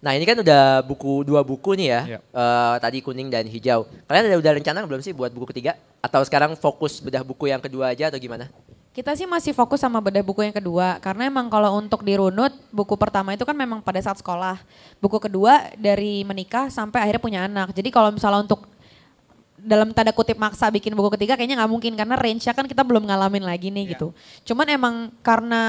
Nah 0.02 0.18
ini 0.18 0.26
kan 0.26 0.38
udah 0.38 0.82
buku 0.82 1.22
dua 1.26 1.46
buku 1.46 1.78
nih 1.78 1.88
ya, 1.88 2.02
Iya. 2.18 2.20
Eh, 2.20 2.76
tadi 2.82 2.98
kuning 3.06 3.30
dan 3.30 3.46
hijau. 3.46 3.86
Kalian 4.10 4.34
ada 4.34 4.38
udah 4.42 4.54
rencana 4.58 4.80
belum 4.86 5.02
sih 5.02 5.14
buat 5.14 5.30
buku 5.30 5.54
ketiga? 5.54 5.78
Atau 6.02 6.22
sekarang 6.26 6.58
fokus 6.58 6.98
bedah 7.02 7.22
buku 7.22 7.50
yang 7.50 7.62
kedua 7.62 7.94
aja 7.94 8.10
atau 8.10 8.18
gimana? 8.18 8.50
Kita 8.92 9.16
sih 9.16 9.24
masih 9.24 9.56
fokus 9.56 9.80
sama 9.80 10.04
bedah 10.04 10.20
buku 10.20 10.44
yang 10.44 10.52
kedua 10.52 11.00
karena 11.00 11.32
emang 11.32 11.48
kalau 11.48 11.80
untuk 11.80 12.04
dirunut 12.04 12.52
buku 12.76 13.00
pertama 13.00 13.32
itu 13.32 13.48
kan 13.48 13.56
memang 13.56 13.80
pada 13.80 14.04
saat 14.04 14.20
sekolah. 14.20 14.60
Buku 15.00 15.16
kedua 15.16 15.72
dari 15.80 16.28
menikah 16.28 16.68
sampai 16.68 17.08
akhirnya 17.08 17.24
punya 17.24 17.40
anak. 17.48 17.72
Jadi 17.72 17.88
kalau 17.88 18.12
misalnya 18.12 18.44
untuk 18.44 18.68
dalam 19.56 19.96
tanda 19.96 20.12
kutip 20.12 20.36
maksa 20.36 20.68
bikin 20.68 20.92
buku 20.92 21.08
ketiga 21.16 21.40
kayaknya 21.40 21.64
nggak 21.64 21.72
mungkin 21.72 21.94
karena 21.96 22.20
range-nya 22.20 22.52
kan 22.52 22.68
kita 22.68 22.84
belum 22.84 23.08
ngalamin 23.08 23.48
lagi 23.48 23.72
nih 23.72 23.96
gitu. 23.96 24.12
Cuman 24.44 24.68
emang 24.68 24.96
karena 25.24 25.62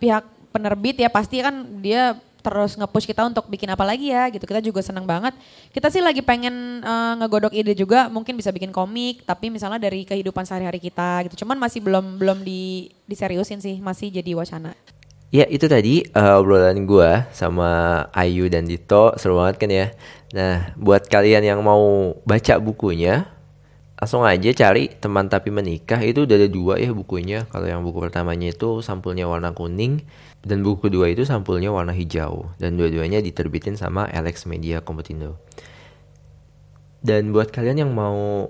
pihak 0.00 0.24
penerbit 0.48 0.96
ya 1.04 1.12
pasti 1.12 1.44
kan 1.44 1.84
dia 1.84 2.16
terus 2.40 2.76
nge-push 2.76 3.06
kita 3.06 3.22
untuk 3.24 3.46
bikin 3.46 3.68
apa 3.70 3.84
lagi 3.86 4.10
ya 4.10 4.28
gitu. 4.32 4.44
Kita 4.44 4.60
juga 4.64 4.80
senang 4.80 5.04
banget. 5.06 5.36
Kita 5.70 5.92
sih 5.92 6.02
lagi 6.02 6.24
pengen 6.24 6.80
eh, 6.80 7.14
ngegodok 7.20 7.54
ide 7.54 7.72
juga 7.76 8.10
mungkin 8.10 8.36
bisa 8.36 8.50
bikin 8.50 8.72
komik 8.74 9.22
tapi 9.28 9.52
misalnya 9.52 9.80
dari 9.80 10.02
kehidupan 10.08 10.44
sehari-hari 10.48 10.80
kita 10.80 11.24
gitu. 11.28 11.44
Cuman 11.46 11.60
masih 11.60 11.80
belum 11.84 12.18
belum 12.18 12.42
di 12.42 12.90
diseriusin 13.06 13.60
sih, 13.62 13.78
masih 13.78 14.10
jadi 14.10 14.34
wacana. 14.34 14.74
Ya 15.30 15.46
itu 15.46 15.70
tadi 15.70 16.02
eh, 16.02 16.34
obrolan 16.34 16.82
gua 16.90 17.30
sama 17.30 18.02
Ayu 18.10 18.50
dan 18.50 18.66
Dito 18.66 19.14
seru 19.14 19.38
banget 19.38 19.62
kan 19.62 19.70
ya. 19.70 19.86
Nah 20.34 20.74
buat 20.74 21.06
kalian 21.06 21.46
yang 21.46 21.60
mau 21.62 22.18
baca 22.26 22.58
bukunya 22.58 23.30
langsung 24.00 24.24
aja 24.24 24.48
cari 24.56 24.88
teman 24.96 25.28
tapi 25.28 25.52
menikah 25.52 26.00
itu 26.00 26.24
udah 26.24 26.36
ada 26.40 26.48
dua 26.48 26.80
ya 26.80 26.90
bukunya. 26.96 27.44
Kalau 27.52 27.68
yang 27.68 27.84
buku 27.84 28.00
pertamanya 28.00 28.48
itu 28.48 28.80
sampulnya 28.80 29.28
warna 29.28 29.52
kuning 29.52 30.08
dan 30.40 30.64
buku 30.64 30.88
kedua 30.88 31.12
itu 31.12 31.28
sampulnya 31.28 31.68
warna 31.68 31.92
hijau 31.92 32.48
dan 32.56 32.80
dua-duanya 32.80 33.20
diterbitin 33.20 33.76
sama 33.76 34.08
Alex 34.08 34.48
Media 34.48 34.80
Komputindo. 34.80 35.36
Dan 37.04 37.36
buat 37.36 37.52
kalian 37.52 37.84
yang 37.84 37.92
mau 37.92 38.48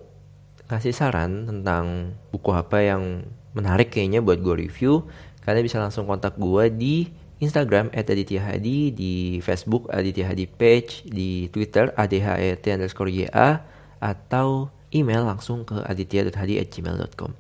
ngasih 0.71 0.95
saran 0.95 1.51
tentang 1.51 2.15
buku 2.31 2.55
apa 2.55 2.79
yang 2.87 3.27
menarik 3.51 3.91
kayaknya 3.91 4.23
buat 4.23 4.39
gue 4.39 4.71
review, 4.71 5.03
kalian 5.43 5.67
bisa 5.67 5.83
langsung 5.83 6.07
kontak 6.07 6.39
gue 6.39 6.71
di 6.71 7.11
Instagram 7.43 7.91
@aditya_hadi, 7.91 8.95
di 8.95 9.43
Facebook 9.43 9.91
Aditya 9.91 10.31
Hadi 10.31 10.47
Page, 10.47 11.11
di 11.11 11.51
Twitter 11.51 11.91
adhet 11.99 12.63
underscore 12.71 13.11
ya, 13.11 13.67
atau 13.99 14.71
email 14.90 15.26
langsung 15.26 15.62
ke 15.66 15.81
aditya.hadi@gmail.com. 15.87 17.33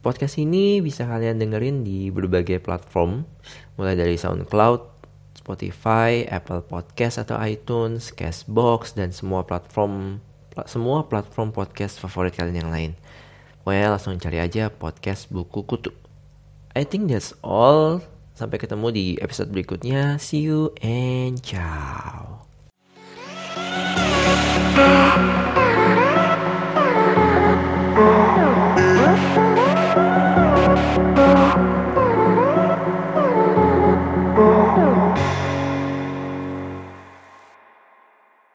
Podcast 0.00 0.40
ini 0.40 0.80
bisa 0.80 1.04
kalian 1.04 1.36
dengerin 1.36 1.84
di 1.84 2.08
berbagai 2.08 2.64
platform, 2.64 3.28
mulai 3.76 3.92
dari 3.94 4.16
SoundCloud, 4.16 4.80
Spotify, 5.36 6.24
Apple 6.24 6.64
Podcast 6.64 7.20
atau 7.20 7.36
iTunes, 7.44 8.08
Castbox, 8.16 8.96
dan 8.96 9.12
semua 9.12 9.44
platform 9.44 10.24
pla- 10.50 10.66
semua 10.66 11.06
platform 11.06 11.52
podcast 11.52 12.00
favorit 12.00 12.32
kalian 12.32 12.66
yang 12.66 12.72
lain. 12.72 12.92
Pokoknya 13.60 13.92
langsung 13.92 14.16
cari 14.16 14.40
aja 14.40 14.72
podcast 14.72 15.28
buku 15.28 15.68
kutu. 15.68 15.92
I 16.72 16.88
think 16.88 17.12
that's 17.12 17.36
all. 17.44 18.00
Sampai 18.32 18.56
ketemu 18.56 18.88
di 18.88 19.06
episode 19.20 19.52
berikutnya. 19.52 20.16
See 20.16 20.48
you 20.48 20.72
and 20.80 21.44
ciao. 21.44 22.40